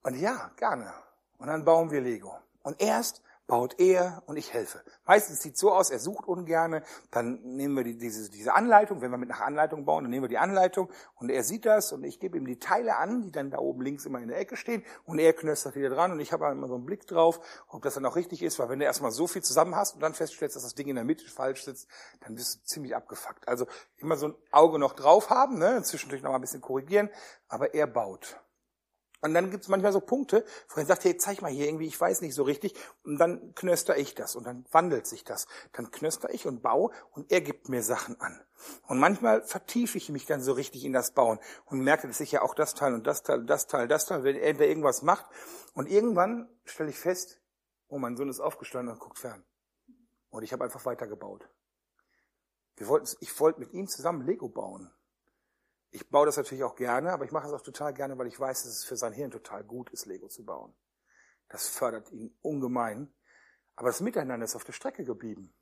Und 0.03 0.15
ja, 0.15 0.51
gerne. 0.57 0.93
Und 1.37 1.47
dann 1.47 1.63
bauen 1.63 1.91
wir 1.91 2.01
Lego. 2.01 2.37
Und 2.61 2.81
erst 2.81 3.23
baut 3.47 3.79
er 3.79 4.21
und 4.25 4.37
ich 4.37 4.53
helfe. 4.53 4.81
Meistens 5.05 5.41
sieht 5.41 5.55
es 5.55 5.61
so 5.61 5.71
aus, 5.71 5.89
er 5.89 5.99
sucht 5.99 6.27
ungerne, 6.27 6.83
dann 7.11 7.41
nehmen 7.41 7.75
wir 7.75 7.83
die, 7.85 7.97
diese, 7.97 8.29
diese 8.29 8.53
Anleitung, 8.53 9.01
wenn 9.01 9.09
wir 9.09 9.17
mit 9.17 9.29
nach 9.29 9.39
Anleitung 9.39 9.85
bauen, 9.85 10.03
dann 10.03 10.11
nehmen 10.11 10.25
wir 10.25 10.29
die 10.29 10.37
Anleitung 10.37 10.89
und 11.15 11.29
er 11.29 11.43
sieht 11.43 11.65
das 11.65 11.93
und 11.93 12.03
ich 12.03 12.19
gebe 12.19 12.37
ihm 12.37 12.45
die 12.45 12.59
Teile 12.59 12.97
an, 12.97 13.23
die 13.23 13.31
dann 13.31 13.49
da 13.49 13.59
oben 13.59 13.81
links 13.81 14.05
immer 14.05 14.19
in 14.19 14.27
der 14.27 14.37
Ecke 14.37 14.57
stehen 14.57 14.83
und 15.05 15.17
er 15.17 15.31
knöstert 15.33 15.75
wieder 15.75 15.89
dran 15.89 16.11
und 16.11 16.19
ich 16.19 16.33
habe 16.33 16.45
immer 16.51 16.67
so 16.67 16.75
einen 16.75 16.85
Blick 16.85 17.07
drauf, 17.07 17.39
ob 17.69 17.81
das 17.83 17.93
dann 17.93 18.05
auch 18.05 18.17
richtig 18.17 18.43
ist, 18.43 18.59
weil 18.59 18.69
wenn 18.69 18.79
du 18.79 18.85
erstmal 18.85 19.11
so 19.11 19.27
viel 19.27 19.41
zusammen 19.41 19.75
hast 19.75 19.95
und 19.95 20.01
dann 20.01 20.13
feststellst, 20.13 20.55
dass 20.57 20.63
das 20.63 20.75
Ding 20.75 20.87
in 20.87 20.95
der 20.95 21.05
Mitte 21.05 21.25
falsch 21.25 21.63
sitzt, 21.63 21.87
dann 22.21 22.35
bist 22.35 22.55
du 22.55 22.65
ziemlich 22.65 22.95
abgefuckt. 22.95 23.47
Also 23.47 23.65
immer 23.97 24.17
so 24.17 24.27
ein 24.27 24.35
Auge 24.51 24.77
noch 24.77 24.93
drauf 24.93 25.29
haben, 25.29 25.57
ne? 25.57 25.81
zwischendurch 25.83 26.21
noch 26.21 26.31
mal 26.31 26.37
ein 26.37 26.41
bisschen 26.41 26.61
korrigieren, 26.61 27.09
aber 27.47 27.73
er 27.73 27.87
baut. 27.87 28.37
Und 29.21 29.33
dann 29.33 29.49
gibt 29.49 29.63
es 29.63 29.69
manchmal 29.69 29.91
so 29.91 29.99
Punkte, 29.99 30.45
wo 30.69 30.79
er 30.79 30.85
sagt, 30.85 31.03
hey, 31.03 31.17
zeig 31.17 31.41
mal 31.41 31.51
hier 31.51 31.65
irgendwie, 31.65 31.87
ich 31.87 31.99
weiß 31.99 32.21
nicht 32.21 32.35
so 32.35 32.43
richtig. 32.43 32.75
Und 33.03 33.17
dann 33.17 33.55
knöster 33.55 33.97
ich 33.97 34.13
das 34.13 34.35
und 34.35 34.45
dann 34.45 34.65
wandelt 34.71 35.07
sich 35.07 35.23
das. 35.23 35.47
Dann 35.73 35.89
knöster 35.89 36.31
ich 36.33 36.45
und 36.45 36.61
baue 36.61 36.91
und 37.11 37.31
er 37.31 37.41
gibt 37.41 37.67
mir 37.67 37.81
Sachen 37.81 38.19
an. 38.21 38.39
Und 38.83 38.99
manchmal 38.99 39.43
vertiefe 39.43 39.97
ich 39.97 40.09
mich 40.09 40.25
dann 40.25 40.41
so 40.41 40.53
richtig 40.53 40.85
in 40.85 40.93
das 40.93 41.11
Bauen 41.11 41.39
und 41.65 41.79
merke, 41.79 42.07
dass 42.07 42.19
ich 42.19 42.31
ja 42.31 42.43
auch 42.43 42.53
das 42.53 42.75
Teil 42.75 42.93
und 42.93 43.07
das 43.07 43.23
Teil, 43.23 43.43
das 43.43 43.65
Teil, 43.65 43.87
das 43.87 44.05
Teil, 44.05 44.23
wenn 44.23 44.35
er 44.35 44.53
da 44.53 44.65
irgendwas 44.65 45.01
macht. 45.01 45.25
Und 45.73 45.89
irgendwann 45.89 46.47
stelle 46.65 46.91
ich 46.91 46.99
fest, 46.99 47.41
oh, 47.87 47.97
mein 47.97 48.17
Sohn 48.17 48.29
ist 48.29 48.39
aufgestanden 48.39 48.93
und 48.93 48.99
guckt 48.99 49.17
fern. 49.17 49.43
Und 50.29 50.43
ich 50.43 50.53
habe 50.53 50.63
einfach 50.63 50.85
weitergebaut. 50.85 51.49
Wir 52.75 52.87
wollten, 52.87 53.07
ich 53.21 53.39
wollte 53.39 53.59
mit 53.59 53.73
ihm 53.73 53.87
zusammen 53.87 54.25
Lego 54.25 54.49
bauen. 54.49 54.91
Ich 55.91 56.09
baue 56.09 56.25
das 56.25 56.37
natürlich 56.37 56.63
auch 56.63 56.75
gerne, 56.75 57.11
aber 57.11 57.25
ich 57.25 57.31
mache 57.31 57.47
es 57.47 57.53
auch 57.53 57.61
total 57.61 57.93
gerne, 57.93 58.17
weil 58.17 58.27
ich 58.27 58.39
weiß, 58.39 58.63
dass 58.63 58.73
es 58.73 58.83
für 58.83 58.97
sein 58.97 59.13
Hirn 59.13 59.31
total 59.31 59.63
gut 59.63 59.89
ist, 59.91 60.05
Lego 60.05 60.27
zu 60.27 60.45
bauen. 60.45 60.75
Das 61.49 61.67
fördert 61.69 62.11
ihn 62.11 62.37
ungemein. 62.41 63.13
Aber 63.75 63.89
das 63.89 64.01
Miteinander 64.01 64.43
ist 64.43 64.55
auf 64.55 64.63
der 64.63 64.73
Strecke 64.73 65.03
geblieben, 65.05 65.53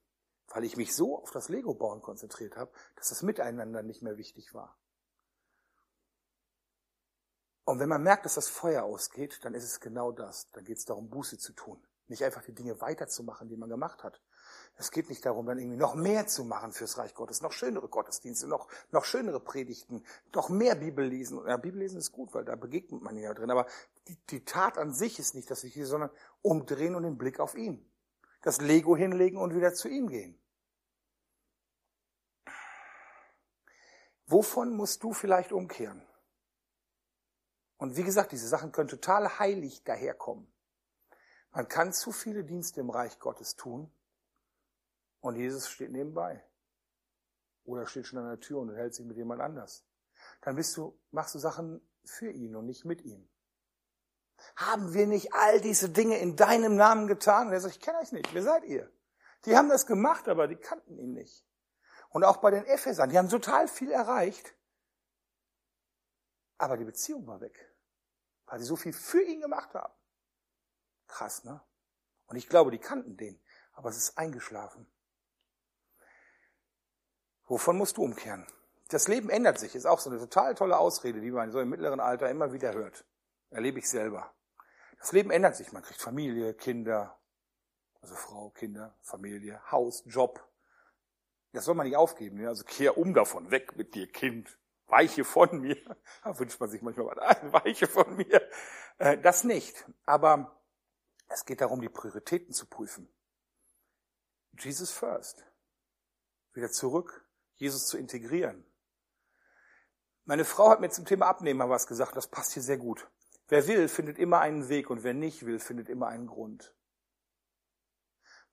weil 0.47 0.63
ich 0.63 0.77
mich 0.77 0.95
so 0.95 1.21
auf 1.21 1.31
das 1.31 1.49
Lego-Bauen 1.49 2.01
konzentriert 2.01 2.55
habe, 2.55 2.71
dass 2.95 3.09
das 3.09 3.23
Miteinander 3.23 3.83
nicht 3.83 4.01
mehr 4.01 4.17
wichtig 4.17 4.53
war. 4.53 4.79
Und 7.65 7.79
wenn 7.79 7.89
man 7.89 8.03
merkt, 8.03 8.25
dass 8.25 8.35
das 8.35 8.47
Feuer 8.47 8.83
ausgeht, 8.83 9.39
dann 9.43 9.53
ist 9.53 9.63
es 9.63 9.79
genau 9.79 10.11
das. 10.11 10.49
Dann 10.51 10.63
geht 10.63 10.77
es 10.77 10.85
darum, 10.85 11.09
Buße 11.09 11.37
zu 11.37 11.53
tun. 11.53 11.85
Nicht 12.07 12.23
einfach 12.23 12.43
die 12.43 12.53
Dinge 12.53 12.79
weiterzumachen, 12.79 13.49
die 13.49 13.57
man 13.57 13.69
gemacht 13.69 14.03
hat, 14.03 14.21
es 14.77 14.91
geht 14.91 15.09
nicht 15.09 15.25
darum, 15.25 15.45
dann 15.45 15.57
irgendwie 15.57 15.77
noch 15.77 15.95
mehr 15.95 16.27
zu 16.27 16.43
machen 16.43 16.73
fürs 16.73 16.97
Reich 16.97 17.13
Gottes, 17.13 17.41
noch 17.41 17.53
schönere 17.53 17.87
Gottesdienste, 17.87 18.47
noch, 18.47 18.67
noch 18.91 19.05
schönere 19.05 19.39
Predigten, 19.39 20.03
noch 20.33 20.49
mehr 20.49 20.75
Bibel 20.75 21.05
lesen. 21.05 21.41
Ja, 21.47 21.55
Bibel 21.55 21.79
lesen 21.79 21.97
ist 21.97 22.11
gut, 22.11 22.33
weil 22.33 22.43
da 22.43 22.55
begegnet 22.55 23.01
man 23.01 23.15
ja 23.17 23.33
drin. 23.33 23.51
Aber 23.51 23.67
die, 24.07 24.17
die 24.29 24.43
Tat 24.43 24.77
an 24.77 24.93
sich 24.93 25.17
ist 25.17 25.33
nicht 25.33 25.49
das 25.49 25.63
Wichtige, 25.63 25.85
sondern 25.85 26.09
umdrehen 26.41 26.95
und 26.95 27.03
den 27.03 27.17
Blick 27.17 27.39
auf 27.39 27.55
ihn. 27.55 27.89
Das 28.41 28.59
Lego 28.59 28.97
hinlegen 28.97 29.37
und 29.37 29.55
wieder 29.55 29.73
zu 29.73 29.87
ihm 29.87 30.09
gehen. 30.09 30.37
Wovon 34.27 34.75
musst 34.75 35.03
du 35.03 35.13
vielleicht 35.13 35.53
umkehren? 35.53 36.05
Und 37.77 37.95
wie 37.95 38.03
gesagt, 38.03 38.33
diese 38.33 38.47
Sachen 38.47 38.73
können 38.73 38.89
total 38.89 39.39
heilig 39.39 39.83
daherkommen. 39.83 40.51
Man 41.51 41.69
kann 41.69 41.93
zu 41.93 42.11
viele 42.11 42.43
Dienste 42.43 42.81
im 42.81 42.89
Reich 42.89 43.19
Gottes 43.19 43.55
tun 43.55 43.89
und 45.25 45.37
Jesus 45.37 45.67
steht 45.67 45.91
nebenbei. 45.91 46.43
Oder 47.63 47.87
steht 47.87 48.05
schon 48.05 48.19
an 48.19 48.27
der 48.27 48.39
Tür 48.39 48.59
und 48.59 48.75
hält 48.75 48.93
sich 48.93 49.05
mit 49.05 49.17
jemand 49.17 49.41
anders. 49.41 49.83
Dann 50.41 50.55
bist 50.55 50.77
du, 50.77 50.99
machst 51.09 51.33
du 51.33 51.39
Sachen 51.39 51.81
für 52.03 52.29
ihn 52.29 52.55
und 52.55 52.67
nicht 52.67 52.85
mit 52.85 53.01
ihm. 53.01 53.27
Haben 54.55 54.93
wir 54.93 55.07
nicht 55.07 55.33
all 55.33 55.61
diese 55.61 55.89
Dinge 55.89 56.19
in 56.19 56.35
deinem 56.35 56.75
Namen 56.75 57.07
getan? 57.07 57.47
Und 57.47 57.53
er 57.53 57.59
sagt, 57.59 57.75
ich 57.75 57.81
kenne 57.81 57.97
euch 57.97 58.11
nicht. 58.11 58.31
Wer 58.35 58.43
seid 58.43 58.65
ihr? 58.65 58.91
Die 59.45 59.57
haben 59.57 59.67
das 59.67 59.87
gemacht, 59.87 60.27
aber 60.27 60.47
die 60.47 60.57
kannten 60.57 60.95
ihn 60.99 61.13
nicht. 61.13 61.43
Und 62.09 62.23
auch 62.23 62.37
bei 62.37 62.51
den 62.51 62.65
Ephesern, 62.65 63.09
die 63.09 63.17
haben 63.17 63.29
total 63.29 63.67
viel 63.67 63.91
erreicht, 63.91 64.53
aber 66.59 66.77
die 66.77 66.85
Beziehung 66.85 67.25
war 67.25 67.41
weg, 67.41 67.75
weil 68.45 68.59
sie 68.59 68.65
so 68.65 68.75
viel 68.75 68.93
für 68.93 69.23
ihn 69.23 69.41
gemacht 69.41 69.73
haben. 69.73 69.93
Krass, 71.07 71.43
ne? 71.43 71.61
Und 72.27 72.35
ich 72.35 72.47
glaube, 72.47 72.69
die 72.69 72.79
kannten 72.79 73.17
den, 73.17 73.41
aber 73.73 73.89
es 73.89 73.97
ist 73.97 74.17
eingeschlafen. 74.17 74.87
Wovon 77.47 77.77
musst 77.77 77.97
du 77.97 78.03
umkehren? 78.03 78.45
Das 78.89 79.07
Leben 79.07 79.29
ändert 79.29 79.59
sich, 79.59 79.75
ist 79.75 79.85
auch 79.85 79.99
so 79.99 80.09
eine 80.09 80.19
total 80.19 80.55
tolle 80.55 80.77
Ausrede, 80.77 81.21
die 81.21 81.31
man 81.31 81.51
so 81.51 81.59
im 81.59 81.69
mittleren 81.69 81.99
Alter 81.99 82.29
immer 82.29 82.53
wieder 82.53 82.73
hört. 82.73 83.05
Erlebe 83.49 83.79
ich 83.79 83.89
selber. 83.89 84.31
Das 84.99 85.11
Leben 85.11 85.31
ändert 85.31 85.55
sich. 85.55 85.71
Man 85.71 85.83
kriegt 85.83 86.01
Familie, 86.01 86.53
Kinder, 86.53 87.19
also 88.01 88.15
Frau, 88.15 88.49
Kinder, 88.51 88.95
Familie, 89.01 89.59
Haus, 89.71 90.03
Job. 90.05 90.47
Das 91.51 91.65
soll 91.65 91.75
man 91.75 91.87
nicht 91.87 91.95
aufgeben. 91.95 92.45
Also 92.45 92.63
kehr 92.63 92.97
um 92.97 93.13
davon, 93.13 93.51
weg 93.51 93.75
mit 93.75 93.95
dir, 93.95 94.11
Kind. 94.11 94.57
Weiche 94.87 95.23
von 95.23 95.61
mir. 95.61 95.77
Da 96.23 96.37
wünscht 96.37 96.59
man 96.59 96.69
sich 96.69 96.81
manchmal 96.81 97.07
was. 97.07 97.63
Weiche 97.63 97.87
von 97.87 98.15
mir. 98.15 98.49
Äh, 98.97 99.17
das 99.17 99.43
nicht. 99.43 99.85
Aber 100.05 100.61
es 101.27 101.45
geht 101.45 101.61
darum, 101.61 101.81
die 101.81 101.89
Prioritäten 101.89 102.53
zu 102.53 102.67
prüfen. 102.67 103.11
Jesus 104.59 104.91
first. 104.91 105.45
Wieder 106.53 106.71
zurück 106.71 107.24
Jesus 107.55 107.85
zu 107.85 107.97
integrieren. 107.97 108.65
Meine 110.25 110.45
Frau 110.45 110.69
hat 110.69 110.81
mir 110.81 110.89
zum 110.89 111.05
Thema 111.05 111.27
Abnehmen 111.27 111.69
was 111.69 111.87
gesagt, 111.87 112.15
das 112.15 112.27
passt 112.27 112.53
hier 112.53 112.63
sehr 112.63 112.77
gut. 112.77 113.07
Wer 113.47 113.67
will, 113.67 113.87
findet 113.87 114.17
immer 114.17 114.39
einen 114.39 114.69
Weg 114.69 114.89
und 114.89 115.03
wer 115.03 115.13
nicht 115.13 115.45
will, 115.45 115.59
findet 115.59 115.87
immer 115.87 116.07
einen 116.07 116.27
Grund. 116.27 116.75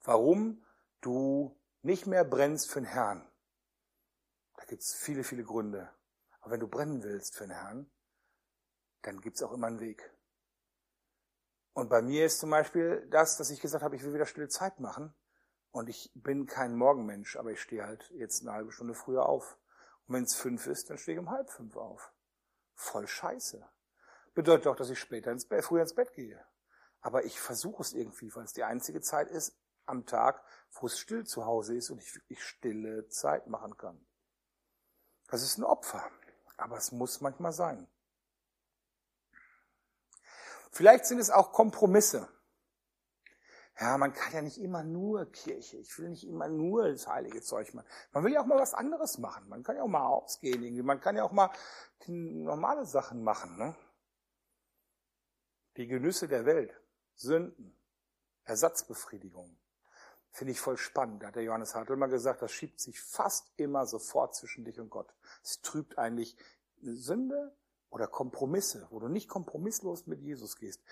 Warum 0.02 0.64
du 1.00 1.58
nicht 1.82 2.06
mehr 2.06 2.24
brennst 2.24 2.70
für 2.70 2.80
den 2.80 2.86
Herrn. 2.86 3.28
Da 4.56 4.64
gibt's 4.64 4.94
viele, 4.94 5.24
viele 5.24 5.44
Gründe. 5.44 5.90
Aber 6.40 6.52
wenn 6.52 6.60
du 6.60 6.68
brennen 6.68 7.02
willst 7.02 7.36
für 7.36 7.44
den 7.44 7.56
Herrn, 7.56 7.90
dann 9.02 9.20
gibt's 9.20 9.42
auch 9.42 9.52
immer 9.52 9.66
einen 9.66 9.80
Weg. 9.80 10.14
Und 11.74 11.88
bei 11.88 12.02
mir 12.02 12.26
ist 12.26 12.38
zum 12.38 12.50
Beispiel 12.50 13.06
das, 13.10 13.36
dass 13.36 13.50
ich 13.50 13.60
gesagt 13.60 13.82
habe, 13.82 13.96
ich 13.96 14.02
will 14.02 14.14
wieder 14.14 14.26
stille 14.26 14.48
Zeit 14.48 14.78
machen. 14.78 15.14
Und 15.72 15.88
ich 15.88 16.12
bin 16.14 16.46
kein 16.46 16.76
Morgenmensch, 16.76 17.36
aber 17.36 17.50
ich 17.50 17.60
stehe 17.60 17.84
halt 17.84 18.10
jetzt 18.10 18.42
eine 18.42 18.52
halbe 18.52 18.72
Stunde 18.72 18.94
früher 18.94 19.26
auf. 19.26 19.58
Und 20.06 20.14
wenn 20.14 20.24
es 20.24 20.34
fünf 20.34 20.66
ist, 20.66 20.90
dann 20.90 20.98
stehe 20.98 21.16
ich 21.16 21.20
um 21.20 21.30
halb 21.30 21.50
fünf 21.50 21.76
auf. 21.76 22.12
Voll 22.74 23.08
scheiße. 23.08 23.66
Bedeutet 24.34 24.66
auch, 24.66 24.76
dass 24.76 24.90
ich 24.90 24.98
später 24.98 25.32
ins 25.32 25.46
Bett, 25.46 25.64
früher 25.64 25.82
ins 25.82 25.94
Bett 25.94 26.12
gehe. 26.12 26.44
Aber 27.00 27.24
ich 27.24 27.40
versuche 27.40 27.82
es 27.82 27.94
irgendwie, 27.94 28.34
weil 28.34 28.44
es 28.44 28.52
die 28.52 28.64
einzige 28.64 29.00
Zeit 29.00 29.30
ist 29.30 29.58
am 29.86 30.06
Tag, 30.06 30.44
wo 30.72 30.86
es 30.86 30.98
still 30.98 31.24
zu 31.24 31.46
Hause 31.46 31.74
ist 31.76 31.90
und 31.90 32.00
ich 32.00 32.14
wirklich 32.14 32.42
stille 32.44 33.08
Zeit 33.08 33.46
machen 33.46 33.76
kann. 33.76 34.06
Das 35.28 35.42
ist 35.42 35.58
ein 35.58 35.64
Opfer, 35.64 36.04
aber 36.58 36.76
es 36.76 36.92
muss 36.92 37.20
manchmal 37.20 37.52
sein. 37.52 37.88
Vielleicht 40.70 41.06
sind 41.06 41.18
es 41.18 41.30
auch 41.30 41.52
Kompromisse. 41.52 42.28
Ja, 43.80 43.96
man 43.96 44.12
kann 44.12 44.32
ja 44.32 44.42
nicht 44.42 44.58
immer 44.58 44.82
nur 44.82 45.26
Kirche. 45.32 45.78
Ich 45.78 45.98
will 45.98 46.10
nicht 46.10 46.26
immer 46.26 46.48
nur 46.48 46.88
das 46.88 47.08
heilige 47.08 47.40
Zeug 47.40 47.72
machen. 47.74 47.86
Man 48.12 48.24
will 48.24 48.32
ja 48.32 48.42
auch 48.42 48.46
mal 48.46 48.58
was 48.58 48.74
anderes 48.74 49.18
machen. 49.18 49.48
Man 49.48 49.62
kann 49.62 49.76
ja 49.76 49.82
auch 49.82 49.88
mal 49.88 50.06
ausgehen 50.06 50.62
irgendwie. 50.62 50.82
Man 50.82 51.00
kann 51.00 51.16
ja 51.16 51.24
auch 51.24 51.32
mal 51.32 51.50
normale 52.06 52.84
Sachen 52.84 53.22
machen. 53.24 53.56
Ne? 53.56 53.74
Die 55.76 55.86
Genüsse 55.86 56.28
der 56.28 56.44
Welt, 56.44 56.78
Sünden, 57.14 57.76
Ersatzbefriedigung. 58.44 59.58
Finde 60.30 60.52
ich 60.52 60.60
voll 60.60 60.76
spannend. 60.76 61.22
Da 61.22 61.28
hat 61.28 61.36
der 61.36 61.42
Johannes 61.42 61.74
Hartl 61.74 61.96
mal 61.96 62.06
gesagt, 62.06 62.42
das 62.42 62.52
schiebt 62.52 62.80
sich 62.80 63.00
fast 63.00 63.52
immer 63.56 63.86
sofort 63.86 64.34
zwischen 64.34 64.64
dich 64.64 64.80
und 64.80 64.90
Gott. 64.90 65.14
Es 65.42 65.60
trübt 65.60 65.98
eigentlich 65.98 66.36
Sünde 66.80 67.56
oder 67.90 68.06
Kompromisse, 68.06 68.86
wo 68.90 68.98
du 68.98 69.08
nicht 69.08 69.28
kompromisslos 69.28 70.06
mit 70.06 70.20
Jesus 70.20 70.56
gehst, 70.56 70.82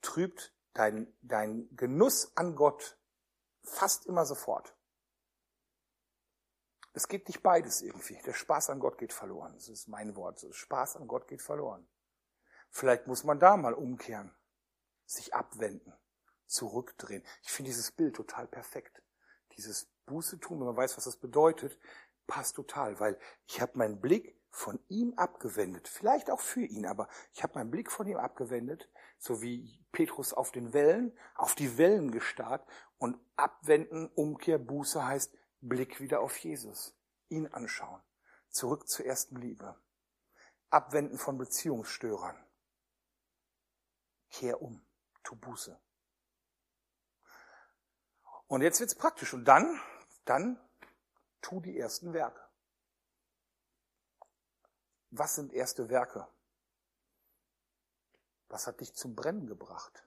trübt 0.00 0.53
dein, 0.74 1.12
dein 1.22 1.68
Genuss 1.76 2.36
an 2.36 2.54
Gott 2.54 2.98
fast 3.62 4.06
immer 4.06 4.26
sofort. 4.26 4.76
Es 6.92 7.08
geht 7.08 7.26
nicht 7.26 7.42
beides 7.42 7.82
irgendwie. 7.82 8.20
Der 8.24 8.34
Spaß 8.34 8.70
an 8.70 8.78
Gott 8.78 8.98
geht 8.98 9.12
verloren. 9.12 9.54
Das 9.54 9.68
ist 9.68 9.88
mein 9.88 10.14
Wort. 10.14 10.46
Spaß 10.48 10.96
an 10.96 11.08
Gott 11.08 11.26
geht 11.26 11.42
verloren. 11.42 11.88
Vielleicht 12.70 13.06
muss 13.06 13.24
man 13.24 13.40
da 13.40 13.56
mal 13.56 13.74
umkehren, 13.74 14.34
sich 15.06 15.34
abwenden, 15.34 15.92
zurückdrehen. 16.46 17.24
Ich 17.42 17.50
finde 17.50 17.70
dieses 17.70 17.90
Bild 17.90 18.16
total 18.16 18.46
perfekt. 18.46 19.02
Dieses 19.56 19.88
Buße 20.06 20.38
tun, 20.40 20.58
wenn 20.60 20.66
man 20.66 20.76
weiß, 20.76 20.96
was 20.96 21.04
das 21.04 21.16
bedeutet, 21.16 21.78
passt 22.26 22.56
total, 22.56 22.98
weil 23.00 23.18
ich 23.46 23.60
habe 23.60 23.78
meinen 23.78 24.00
Blick 24.00 24.40
von 24.50 24.78
ihm 24.88 25.14
abgewendet. 25.14 25.88
Vielleicht 25.88 26.30
auch 26.30 26.40
für 26.40 26.62
ihn, 26.62 26.86
aber 26.86 27.08
ich 27.32 27.42
habe 27.42 27.54
meinen 27.54 27.70
Blick 27.70 27.90
von 27.90 28.06
ihm 28.06 28.16
abgewendet, 28.16 28.88
so 29.18 29.42
wie 29.42 29.84
Petrus 29.92 30.32
auf 30.32 30.52
den 30.52 30.72
Wellen, 30.72 31.16
auf 31.34 31.54
die 31.54 31.78
Wellen 31.78 32.10
gestarrt 32.10 32.66
und 32.98 33.18
abwenden, 33.36 34.08
Umkehr, 34.08 34.58
Buße 34.58 35.04
heißt 35.04 35.36
Blick 35.60 36.00
wieder 36.00 36.20
auf 36.20 36.36
Jesus, 36.38 36.96
ihn 37.28 37.46
anschauen, 37.46 38.02
zurück 38.50 38.88
zur 38.88 39.06
ersten 39.06 39.36
Liebe, 39.36 39.80
abwenden 40.70 41.18
von 41.18 41.38
Beziehungsstörern. 41.38 42.36
Kehr 44.30 44.60
um, 44.60 44.84
tu 45.22 45.36
Buße. 45.36 45.80
Und 48.46 48.62
jetzt 48.62 48.80
wird's 48.80 48.94
praktisch. 48.94 49.32
Und 49.32 49.46
dann, 49.46 49.80
dann 50.24 50.60
tu 51.40 51.60
die 51.60 51.78
ersten 51.78 52.12
Werke. 52.12 52.40
Was 55.10 55.36
sind 55.36 55.52
erste 55.52 55.88
Werke? 55.88 56.28
Was 58.54 58.68
hat 58.68 58.78
dich 58.78 58.94
zum 58.94 59.16
Brennen 59.16 59.48
gebracht? 59.48 60.06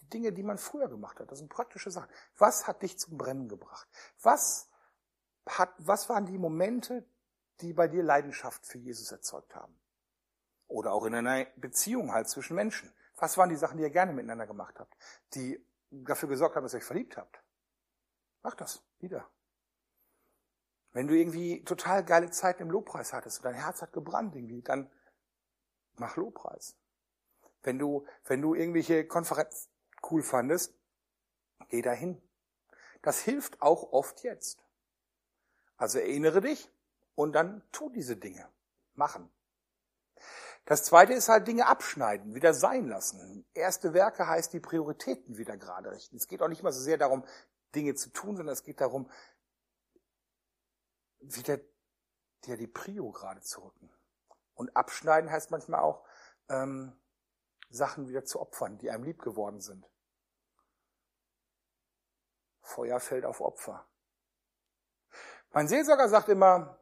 Die 0.00 0.08
Dinge, 0.08 0.32
die 0.32 0.44
man 0.44 0.58
früher 0.58 0.88
gemacht 0.88 1.18
hat, 1.18 1.32
das 1.32 1.40
sind 1.40 1.48
praktische 1.48 1.90
Sachen. 1.90 2.08
Was 2.38 2.68
hat 2.68 2.82
dich 2.82 2.96
zum 3.00 3.18
Brennen 3.18 3.48
gebracht? 3.48 3.88
Was 4.22 4.70
hat, 5.48 5.74
was 5.78 6.08
waren 6.08 6.24
die 6.24 6.38
Momente, 6.38 7.04
die 7.60 7.72
bei 7.72 7.88
dir 7.88 8.04
Leidenschaft 8.04 8.64
für 8.64 8.78
Jesus 8.78 9.10
erzeugt 9.10 9.56
haben? 9.56 9.76
Oder 10.68 10.92
auch 10.92 11.04
in 11.04 11.16
einer 11.16 11.46
Beziehung 11.56 12.12
halt 12.12 12.28
zwischen 12.28 12.54
Menschen. 12.54 12.94
Was 13.16 13.36
waren 13.36 13.48
die 13.48 13.56
Sachen, 13.56 13.76
die 13.76 13.82
ihr 13.82 13.90
gerne 13.90 14.12
miteinander 14.12 14.46
gemacht 14.46 14.78
habt, 14.78 14.96
die 15.34 15.60
dafür 15.90 16.28
gesorgt 16.28 16.54
haben, 16.54 16.62
dass 16.62 16.74
ihr 16.74 16.78
euch 16.78 16.84
verliebt 16.84 17.16
habt? 17.16 17.42
Mach 18.44 18.54
das 18.54 18.84
wieder. 19.00 19.28
Wenn 20.92 21.08
du 21.08 21.18
irgendwie 21.18 21.64
total 21.64 22.04
geile 22.04 22.30
Zeit 22.30 22.60
im 22.60 22.70
Lobpreis 22.70 23.12
hattest 23.12 23.38
und 23.38 23.46
dein 23.46 23.54
Herz 23.54 23.82
hat 23.82 23.92
gebrannt 23.92 24.36
irgendwie, 24.36 24.62
dann 24.62 24.88
mach 25.96 26.14
Lobpreis. 26.14 26.76
Wenn 27.62 27.78
du, 27.78 28.06
wenn 28.24 28.40
du 28.40 28.54
irgendwelche 28.54 29.06
Konferenz 29.06 29.68
cool 30.10 30.22
fandest, 30.22 30.74
geh 31.68 31.82
dahin. 31.82 32.20
Das 33.02 33.20
hilft 33.20 33.60
auch 33.62 33.92
oft 33.92 34.22
jetzt. 34.22 34.62
Also 35.76 35.98
erinnere 35.98 36.40
dich 36.40 36.70
und 37.14 37.32
dann 37.32 37.62
tu 37.72 37.90
diese 37.90 38.16
Dinge. 38.16 38.48
Machen. 38.94 39.30
Das 40.66 40.84
zweite 40.84 41.14
ist 41.14 41.28
halt 41.28 41.48
Dinge 41.48 41.66
abschneiden, 41.66 42.34
wieder 42.34 42.52
sein 42.52 42.86
lassen. 42.86 43.46
Erste 43.54 43.94
Werke 43.94 44.26
heißt 44.26 44.52
die 44.52 44.60
Prioritäten 44.60 45.38
wieder 45.38 45.56
gerade 45.56 45.90
richten. 45.90 46.16
Es 46.16 46.28
geht 46.28 46.42
auch 46.42 46.48
nicht 46.48 46.62
mal 46.62 46.72
so 46.72 46.80
sehr 46.80 46.98
darum, 46.98 47.24
Dinge 47.74 47.94
zu 47.94 48.10
tun, 48.10 48.36
sondern 48.36 48.52
es 48.52 48.62
geht 48.62 48.80
darum, 48.80 49.10
wieder 51.20 51.58
dir 52.44 52.56
die 52.56 52.66
Prio 52.66 53.10
gerade 53.10 53.40
zu 53.40 53.62
rücken. 53.62 53.90
Und 54.54 54.76
abschneiden 54.76 55.30
heißt 55.30 55.50
manchmal 55.50 55.80
auch, 55.80 56.04
ähm, 56.48 56.92
Sachen 57.70 58.08
wieder 58.08 58.24
zu 58.24 58.40
opfern, 58.40 58.78
die 58.78 58.90
einem 58.90 59.04
lieb 59.04 59.22
geworden 59.22 59.60
sind. 59.60 59.88
Feuer 62.60 63.00
fällt 63.00 63.24
auf 63.24 63.40
Opfer. 63.40 63.88
Mein 65.52 65.66
Seelsorger 65.66 66.08
sagt 66.08 66.28
immer, 66.28 66.78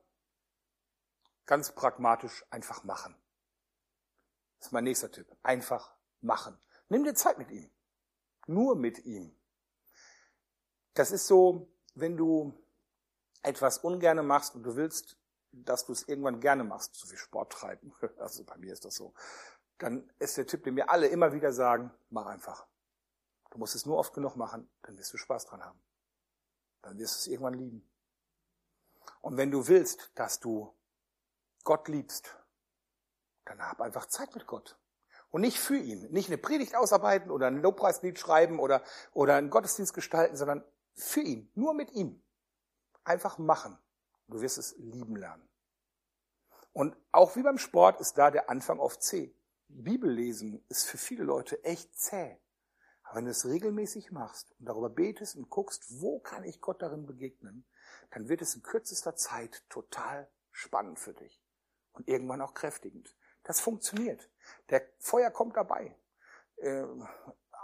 ganz 1.46 1.72
pragmatisch, 1.72 2.44
einfach 2.50 2.84
machen. 2.84 3.16
Das 4.58 4.68
ist 4.68 4.72
mein 4.72 4.84
nächster 4.84 5.10
Tipp. 5.10 5.26
Einfach 5.42 5.94
machen. 6.20 6.58
Nimm 6.88 7.04
dir 7.04 7.14
Zeit 7.14 7.38
mit 7.38 7.50
ihm. 7.50 7.70
Nur 8.46 8.76
mit 8.76 9.04
ihm. 9.04 9.34
Das 10.94 11.10
ist 11.10 11.26
so, 11.26 11.70
wenn 11.94 12.16
du 12.16 12.52
etwas 13.42 13.78
ungerne 13.78 14.22
machst 14.22 14.54
und 14.54 14.64
du 14.64 14.76
willst, 14.76 15.16
dass 15.52 15.86
du 15.86 15.92
es 15.92 16.06
irgendwann 16.08 16.40
gerne 16.40 16.64
machst, 16.64 16.96
so 16.96 17.10
wie 17.10 17.16
Sport 17.16 17.52
treiben, 17.52 17.94
also 18.18 18.44
bei 18.44 18.56
mir 18.56 18.72
ist 18.72 18.84
das 18.84 18.96
so, 18.96 19.14
dann 19.78 20.10
ist 20.18 20.36
der 20.36 20.46
Tipp, 20.46 20.64
den 20.64 20.74
mir 20.74 20.90
alle 20.90 21.06
immer 21.06 21.32
wieder 21.32 21.52
sagen, 21.52 21.92
mach 22.10 22.26
einfach. 22.26 22.66
Du 23.50 23.58
musst 23.58 23.74
es 23.74 23.86
nur 23.86 23.96
oft 23.96 24.12
genug 24.12 24.36
machen, 24.36 24.68
dann 24.82 24.98
wirst 24.98 25.12
du 25.12 25.16
Spaß 25.16 25.46
dran 25.46 25.64
haben. 25.64 25.80
Dann 26.82 26.98
wirst 26.98 27.14
du 27.14 27.18
es 27.18 27.26
irgendwann 27.28 27.54
lieben. 27.54 27.88
Und 29.20 29.36
wenn 29.36 29.50
du 29.50 29.68
willst, 29.68 30.10
dass 30.14 30.40
du 30.40 30.74
Gott 31.64 31.88
liebst, 31.88 32.36
dann 33.44 33.62
hab 33.62 33.80
einfach 33.80 34.06
Zeit 34.06 34.34
mit 34.34 34.46
Gott. 34.46 34.78
Und 35.30 35.42
nicht 35.42 35.58
für 35.58 35.76
ihn. 35.76 36.10
Nicht 36.10 36.28
eine 36.28 36.38
Predigt 36.38 36.74
ausarbeiten 36.74 37.30
oder 37.30 37.46
ein 37.46 37.60
Lobpreislied 37.60 38.18
schreiben 38.18 38.58
oder, 38.58 38.82
oder 39.12 39.36
einen 39.36 39.50
Gottesdienst 39.50 39.94
gestalten, 39.94 40.36
sondern 40.36 40.64
für 40.94 41.20
ihn. 41.20 41.50
Nur 41.54 41.74
mit 41.74 41.92
ihm. 41.92 42.22
Einfach 43.04 43.38
machen. 43.38 43.78
Du 44.28 44.40
wirst 44.40 44.58
es 44.58 44.76
lieben 44.78 45.16
lernen. 45.16 45.46
Und 46.72 46.96
auch 47.12 47.36
wie 47.36 47.42
beim 47.42 47.58
Sport 47.58 48.00
ist 48.00 48.18
da 48.18 48.30
der 48.30 48.50
Anfang 48.50 48.78
oft 48.78 49.02
zäh. 49.02 49.34
Bibellesen 49.68 50.64
ist 50.68 50.86
für 50.86 50.98
viele 50.98 51.24
Leute 51.24 51.62
echt 51.64 51.96
zäh. 51.98 52.38
Aber 53.02 53.16
wenn 53.16 53.24
du 53.24 53.30
es 53.30 53.46
regelmäßig 53.46 54.10
machst 54.10 54.54
und 54.58 54.66
darüber 54.66 54.90
betest 54.90 55.36
und 55.36 55.48
guckst, 55.48 56.00
wo 56.00 56.18
kann 56.18 56.44
ich 56.44 56.60
Gott 56.60 56.82
darin 56.82 57.06
begegnen, 57.06 57.64
dann 58.10 58.28
wird 58.28 58.42
es 58.42 58.54
in 58.54 58.62
kürzester 58.62 59.16
Zeit 59.16 59.64
total 59.70 60.28
spannend 60.50 60.98
für 60.98 61.14
dich 61.14 61.42
und 61.92 62.08
irgendwann 62.08 62.42
auch 62.42 62.54
kräftigend. 62.54 63.16
Das 63.44 63.60
funktioniert. 63.60 64.30
Der 64.68 64.82
Feuer 64.98 65.30
kommt 65.30 65.56
dabei. 65.56 65.96
Äh, 66.56 66.84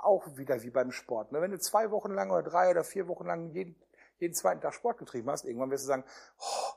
auch 0.02 0.36
wieder 0.36 0.62
wie 0.62 0.70
beim 0.70 0.92
Sport. 0.92 1.32
Ne? 1.32 1.40
Wenn 1.40 1.50
du 1.50 1.58
zwei 1.58 1.90
Wochen 1.90 2.12
lang 2.12 2.30
oder 2.30 2.42
drei 2.42 2.70
oder 2.70 2.84
vier 2.84 3.08
Wochen 3.08 3.26
lang 3.26 3.50
jeden, 3.50 3.76
jeden 4.18 4.34
zweiten 4.34 4.60
Tag 4.60 4.74
Sport 4.74 4.98
getrieben 4.98 5.30
hast, 5.30 5.44
irgendwann 5.44 5.70
wirst 5.70 5.84
du 5.84 5.88
sagen, 5.88 6.04
oh, 6.38 6.74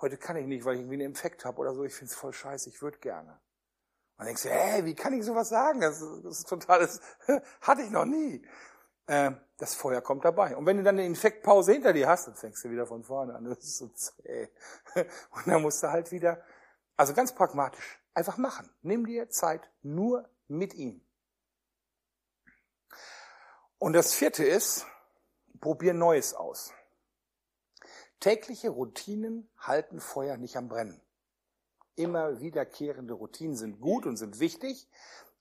heute 0.00 0.16
kann 0.16 0.36
ich 0.36 0.46
nicht, 0.46 0.64
weil 0.64 0.74
ich 0.74 0.80
irgendwie 0.80 0.96
einen 0.96 1.10
Infekt 1.10 1.44
habe 1.44 1.58
oder 1.58 1.74
so, 1.74 1.84
ich 1.84 1.94
finde 1.94 2.10
es 2.10 2.16
voll 2.16 2.32
scheiße, 2.32 2.68
ich 2.68 2.82
würde 2.82 2.98
gerne. 2.98 3.40
Dann 4.20 4.26
denkst 4.26 4.42
du, 4.42 4.50
hä, 4.50 4.84
wie 4.84 4.94
kann 4.94 5.14
ich 5.14 5.24
sowas 5.24 5.48
sagen? 5.48 5.80
Das 5.80 6.02
ist, 6.02 6.22
das 6.26 6.38
ist 6.40 6.48
total, 6.50 6.80
das 6.80 7.00
hatte 7.62 7.80
ich 7.80 7.88
noch 7.88 8.04
nie. 8.04 8.46
Äh, 9.06 9.30
das 9.56 9.74
Feuer 9.74 10.02
kommt 10.02 10.26
dabei. 10.26 10.54
Und 10.58 10.66
wenn 10.66 10.76
du 10.76 10.82
dann 10.82 10.96
eine 10.98 11.06
Infektpause 11.06 11.72
hinter 11.72 11.94
dir 11.94 12.06
hast, 12.06 12.26
dann 12.26 12.34
fängst 12.34 12.62
du 12.62 12.70
wieder 12.70 12.86
von 12.86 13.02
vorne 13.02 13.34
an. 13.34 13.46
Das 13.46 13.60
ist 13.60 13.78
so 13.78 13.88
zäh. 13.88 14.50
Und 14.94 15.46
dann 15.46 15.62
musst 15.62 15.82
du 15.82 15.90
halt 15.90 16.12
wieder, 16.12 16.44
also 16.98 17.14
ganz 17.14 17.34
pragmatisch, 17.34 17.98
einfach 18.12 18.36
machen. 18.36 18.68
Nimm 18.82 19.06
dir 19.06 19.30
Zeit 19.30 19.70
nur 19.80 20.28
mit 20.48 20.74
ihm. 20.74 21.02
Und 23.78 23.94
das 23.94 24.12
vierte 24.12 24.44
ist, 24.44 24.84
probier 25.62 25.94
Neues 25.94 26.34
aus. 26.34 26.74
Tägliche 28.20 28.68
Routinen 28.68 29.48
halten 29.56 29.98
Feuer 29.98 30.36
nicht 30.36 30.58
am 30.58 30.68
Brennen. 30.68 31.00
Immer 32.00 32.40
wiederkehrende 32.40 33.12
Routinen 33.12 33.56
sind 33.56 33.78
gut 33.78 34.06
und 34.06 34.16
sind 34.16 34.40
wichtig, 34.40 34.88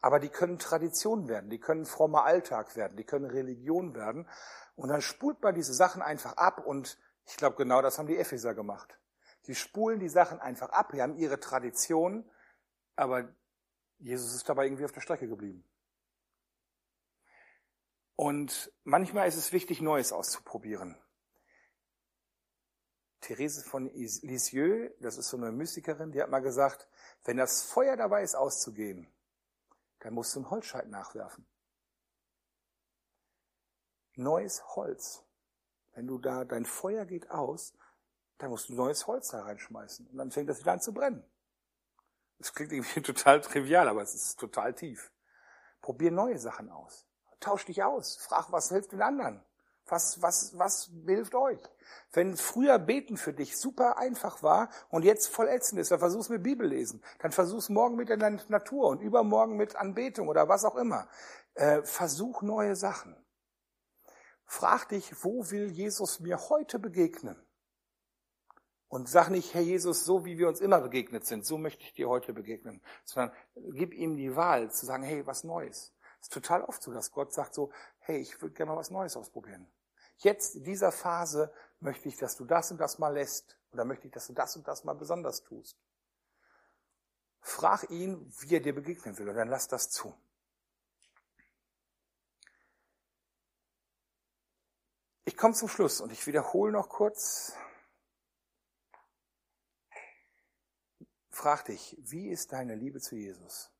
aber 0.02 0.19
die 0.19 0.28
können 0.28 0.60
Tradition 0.60 1.30
werden, 1.30 1.50
die 1.50 1.60
können 1.60 1.86
frommer 1.86 2.26
Alltag 2.26 2.76
werden, 2.76 2.98
die 2.98 3.06
können 3.06 3.26
Religion 3.26 3.95
werden. 3.95 4.28
Und 4.76 4.89
dann 4.89 5.02
spult 5.02 5.41
man 5.41 5.56
diese 5.56 5.74
Sachen 5.74 6.02
einfach 6.02 6.36
ab 6.36 6.65
und 6.65 7.00
ich 7.26 7.38
glaube, 7.38 7.56
genau 7.56 7.82
das 7.82 7.98
haben 7.98 8.08
die 8.08 8.17
Epheser 8.17 8.54
gemacht. 8.56 9.00
Die 9.48 9.56
spulen 9.56 10.00
die 10.00 10.10
Sachen 10.10 10.41
einfach 10.41 10.69
ab, 10.69 10.91
die 10.91 11.02
haben 11.02 11.15
ihre 11.15 11.39
Tradition, 11.39 12.30
aber 12.98 13.30
Jesus 14.00 14.36
ist 14.36 14.50
dabei 14.50 14.65
irgendwie 14.65 14.84
auf 14.84 14.91
der 14.91 15.02
Strecke 15.02 15.30
geblieben. 15.30 15.63
Und 18.17 18.74
manchmal 18.84 19.30
ist 19.30 19.38
es 19.38 19.54
wichtig, 19.54 19.80
Neues 19.80 20.12
auszuprobieren. 20.12 20.98
Therese 23.21 23.63
von 23.63 23.89
Lisieux, 23.93 24.91
das 24.99 25.17
ist 25.17 25.29
so 25.29 25.38
eine 25.38 25.51
Mystikerin, 25.51 26.12
die 26.12 26.21
hat 26.21 26.29
mal 26.29 26.39
gesagt, 26.39 26.88
wenn 27.25 27.38
das 27.38 27.63
Feuer 27.63 27.97
dabei 27.97 28.23
ist, 28.23 28.36
auszugehen, 28.36 29.12
dann 29.99 30.13
musst 30.13 30.36
du 30.36 30.39
einen 30.39 30.49
Holzscheit 30.49 30.88
nachwerfen. 30.88 31.45
Neues 34.15 34.63
Holz. 34.75 35.23
Wenn 35.93 36.08
du 36.08 36.17
da, 36.17 36.45
dein 36.45 36.65
Feuer 36.65 37.05
geht 37.05 37.29
aus, 37.29 37.73
dann 38.38 38.51
musst 38.51 38.69
du 38.69 38.73
neues 38.73 39.05
Holz 39.08 39.29
da 39.29 39.41
reinschmeißen. 39.41 40.08
Und 40.08 40.17
dann 40.17 40.32
fängt 40.32 40.49
das 40.49 40.60
wieder 40.60 40.71
an 40.71 40.82
zu 40.82 40.93
brennen. 40.93 41.23
Das 42.37 42.54
klingt 42.54 42.71
irgendwie 42.71 43.02
total 43.13 43.41
trivial, 43.41 43.87
aber 43.87 44.02
es 44.02 44.15
ist 44.15 44.39
total 44.39 44.73
tief. 44.73 45.12
Probier 45.81 46.12
neue 46.12 46.37
Sachen 46.37 46.69
aus. 46.69 47.06
Tausch 47.39 47.65
dich 47.65 47.83
aus. 47.83 48.17
Frag, 48.17 48.52
was 48.52 48.69
hilft 48.69 48.91
den 48.91 49.02
anderen? 49.02 49.44
Was, 49.90 50.21
was, 50.21 50.58
was 50.58 50.92
hilft 51.06 51.35
euch? 51.35 51.60
Wenn 52.12 52.37
früher 52.37 52.79
Beten 52.79 53.17
für 53.17 53.33
dich 53.33 53.58
super 53.58 53.98
einfach 53.98 54.42
war 54.44 54.69
und 54.90 55.04
jetzt 55.04 55.27
voll 55.27 55.48
ätzend 55.48 55.79
ist, 55.79 55.92
dann 55.92 56.00
versuch's 56.00 56.29
mit 56.29 56.44
Bibel 56.44 56.67
lesen. 56.67 57.04
Dann 57.19 57.31
versuch's 57.31 57.69
morgen 57.69 57.96
mit 57.96 58.10
der 58.10 58.17
Natur 58.17 58.87
und 58.87 59.02
übermorgen 59.02 59.58
mit 59.58 59.75
Anbetung 59.75 60.27
oder 60.27 60.48
was 60.48 60.65
auch 60.65 60.75
immer. 60.75 61.08
Äh, 61.56 61.83
versuch 61.83 62.42
neue 62.42 62.75
Sachen. 62.75 63.15
Frag 64.46 64.90
dich, 64.90 65.23
wo 65.23 65.52
will 65.52 65.69
Jesus 65.69 66.19
mir 66.19 66.50
heute 66.50 66.79
begegnen? 66.79 67.35
Und 68.87 69.08
sag 69.08 69.29
nicht, 69.29 69.54
Herr 69.54 69.62
Jesus, 69.62 70.04
so 70.04 70.25
wie 70.25 70.40
wir 70.40 70.48
uns 70.48 70.62
immer 70.62 70.81
begegnet 70.81 71.23
sind, 71.23 71.46
so 71.46 71.60
möchte 71.60 71.83
ich 71.83 71.94
dir 71.94 72.10
heute 72.10 72.33
begegnen. 72.33 72.81
Sondern 73.06 73.35
gib 73.73 73.94
ihm 73.94 74.17
die 74.17 74.35
Wahl 74.35 74.71
zu 74.71 74.87
sagen, 74.87 75.04
hey, 75.04 75.25
was 75.27 75.44
Neues. 75.44 75.94
Es 76.19 76.27
ist 76.27 76.33
total 76.33 76.63
oft 76.63 76.81
so, 76.81 76.92
dass 76.92 77.12
Gott 77.12 77.31
sagt 77.31 77.54
so, 77.54 77.71
hey, 78.00 78.17
ich 78.17 78.42
würde 78.42 78.56
gerne 78.56 78.71
mal 78.71 78.77
was 78.77 78.90
Neues 78.90 79.15
ausprobieren. 79.15 79.71
Jetzt 80.20 80.56
in 80.56 80.63
dieser 80.63 80.92
Phase 80.92 81.54
möchte 81.80 82.10
ich, 82.10 82.17
dass 82.17 82.36
du 82.36 82.46
das 82.46 82.72
und 82.72 82.78
das 82.78 83.00
mal 83.00 83.13
lässt. 83.13 83.58
Oder 83.72 83.86
möchte 83.86 84.08
ich, 84.08 84.13
dass 84.13 84.28
du 84.28 84.34
das 84.34 84.56
und 84.56 84.67
das 84.67 84.84
mal 84.84 84.94
besonders 84.94 85.44
tust. 85.44 85.78
Frag 87.42 87.90
ihn, 87.90 88.32
wie 88.40 88.56
er 88.56 88.60
dir 88.60 88.76
begegnen 88.76 89.17
will, 89.17 89.30
und 89.30 89.36
dann 89.36 89.48
lass 89.48 89.67
das 89.67 89.90
zu. 89.90 90.13
Ich 95.24 95.38
komme 95.38 95.54
zum 95.54 95.70
Schluss 95.70 96.02
und 96.02 96.12
ich 96.12 96.28
wiederhole 96.28 96.72
noch 96.74 96.90
kurz. 96.90 97.54
Frag 101.30 101.65
dich, 101.65 101.96
wie 102.00 102.28
ist 102.28 102.52
deine 102.52 102.76
Liebe 102.76 103.00
zu 103.00 103.15
Jesus? 103.15 103.72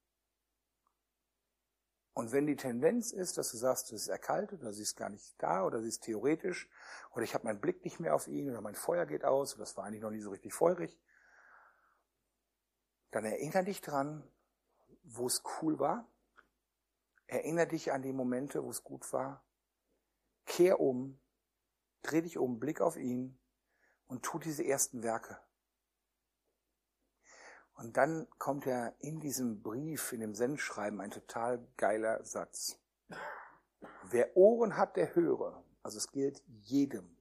Und 2.20 2.34
wenn 2.34 2.48
die 2.48 2.58
Tendenz 2.58 3.14
ist, 3.14 3.38
dass 3.38 3.50
du 3.50 3.56
sagst, 3.56 3.92
du 3.92 3.96
ist 3.96 4.10
erkaltet 4.10 4.60
oder 4.60 4.74
sie 4.74 4.82
ist 4.82 4.98
gar 4.98 5.08
nicht 5.08 5.42
da 5.42 5.64
oder 5.64 5.82
sie 5.82 5.88
ist 5.88 6.04
theoretisch 6.04 6.70
oder 7.12 7.24
ich 7.24 7.34
habe 7.34 7.46
meinen 7.46 7.62
Blick 7.62 7.86
nicht 7.86 8.02
mehr 8.02 8.14
auf 8.14 8.28
ihn 8.28 8.50
oder 8.50 8.60
mein 8.60 8.76
Feuer 8.76 9.06
geht 9.06 9.24
aus 9.24 9.54
oder 9.54 9.62
das 9.62 9.78
war 9.78 9.86
eigentlich 9.86 10.02
noch 10.02 10.12
nie 10.12 10.20
so 10.20 10.30
richtig 10.30 10.54
feurig, 10.54 11.00
dann 13.12 13.24
erinnere 13.24 13.64
dich 13.64 13.80
dran, 13.80 14.30
wo 15.04 15.28
es 15.28 15.44
cool 15.62 15.80
war. 15.80 16.10
Erinnere 17.26 17.68
dich 17.68 17.94
an 17.94 18.02
die 18.02 18.12
Momente, 18.12 18.66
wo 18.66 18.70
es 18.70 18.84
gut 18.84 19.14
war. 19.14 19.46
Kehr 20.46 20.82
um 20.82 21.22
Dreh 22.02 22.22
dich 22.22 22.38
um, 22.38 22.60
Blick 22.60 22.82
auf 22.82 22.98
ihn 22.98 23.40
und 24.08 24.24
tu 24.24 24.40
diese 24.40 24.66
ersten 24.66 25.04
Werke. 25.04 25.40
Und 27.80 27.96
dann 27.96 28.28
kommt 28.40 28.68
er 28.68 28.94
in 29.00 29.22
diesem 29.22 29.62
Brief, 29.62 30.12
in 30.12 30.20
dem 30.20 30.36
Sendschreiben, 30.36 31.00
ein 31.00 31.12
total 31.12 31.66
geiler 31.78 32.22
Satz. 32.26 32.78
Wer 34.04 34.36
Ohren 34.36 34.76
hat, 34.76 34.98
der 34.98 35.16
höre. 35.16 35.64
Also 35.82 35.98
es 35.98 36.12
gilt 36.12 36.44
jedem, 36.46 37.18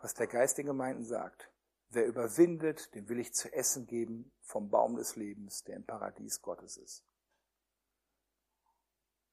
was 0.00 0.14
der 0.14 0.26
Geist 0.26 0.58
den 0.58 0.66
Gemeinden 0.66 1.04
sagt. 1.04 1.52
Wer 1.90 2.04
überwindet, 2.06 2.92
dem 2.96 3.08
will 3.08 3.20
ich 3.20 3.32
zu 3.32 3.52
essen 3.52 3.86
geben 3.86 4.32
vom 4.40 4.70
Baum 4.70 4.96
des 4.96 5.14
Lebens, 5.14 5.62
der 5.62 5.76
im 5.76 5.84
Paradies 5.84 6.42
Gottes 6.42 6.76
ist. 6.76 7.04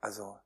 Also 0.01 0.38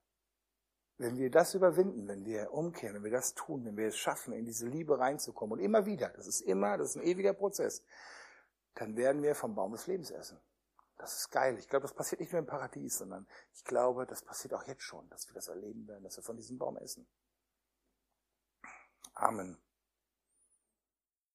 wenn 0.98 1.18
wir 1.18 1.30
das 1.30 1.54
überwinden, 1.54 2.08
wenn 2.08 2.24
wir 2.24 2.54
umkehren, 2.54 2.96
wenn 2.96 3.04
wir 3.04 3.12
das 3.12 3.34
tun, 3.34 3.66
wenn 3.66 3.76
wir 3.76 3.88
es 3.88 3.98
schaffen, 3.98 4.32
in 4.32 4.46
diese 4.46 4.68
Liebe 4.68 4.98
reinzukommen 4.98 5.60
und 5.60 5.66
immer 5.66 5.86
wieder, 5.86 6.08
das 6.08 6.28
ist 6.28 6.40
immer, 6.40 6.78
das 6.78 6.92
ist 6.92 6.96
ein 6.96 7.04
ewiger 7.04 7.34
Prozess, 7.34 7.84
dann 8.76 8.96
werden 8.96 9.24
wir 9.24 9.36
vom 9.36 9.56
Baum 9.56 9.72
des 9.72 9.88
Lebens 9.88 10.12
essen. 10.12 10.40
Das 10.98 11.18
ist 11.18 11.30
geil. 11.30 11.58
Ich 11.58 11.68
glaube, 11.68 11.84
das 11.84 11.94
passiert 11.94 12.22
nicht 12.22 12.32
nur 12.32 12.40
im 12.40 12.46
Paradies, 12.46 12.98
sondern 12.98 13.28
ich 13.54 13.64
glaube, 13.66 14.06
das 14.06 14.22
passiert 14.24 14.54
auch 14.54 14.64
jetzt 14.64 14.84
schon, 14.84 15.10
dass 15.10 15.28
wir 15.28 15.34
das 15.34 15.48
erleben 15.48 15.88
werden, 15.88 16.04
dass 16.04 16.18
wir 16.18 16.24
von 16.24 16.38
diesem 16.38 16.58
Baum 16.58 16.78
essen. 16.78 17.08
Amen. 19.14 19.65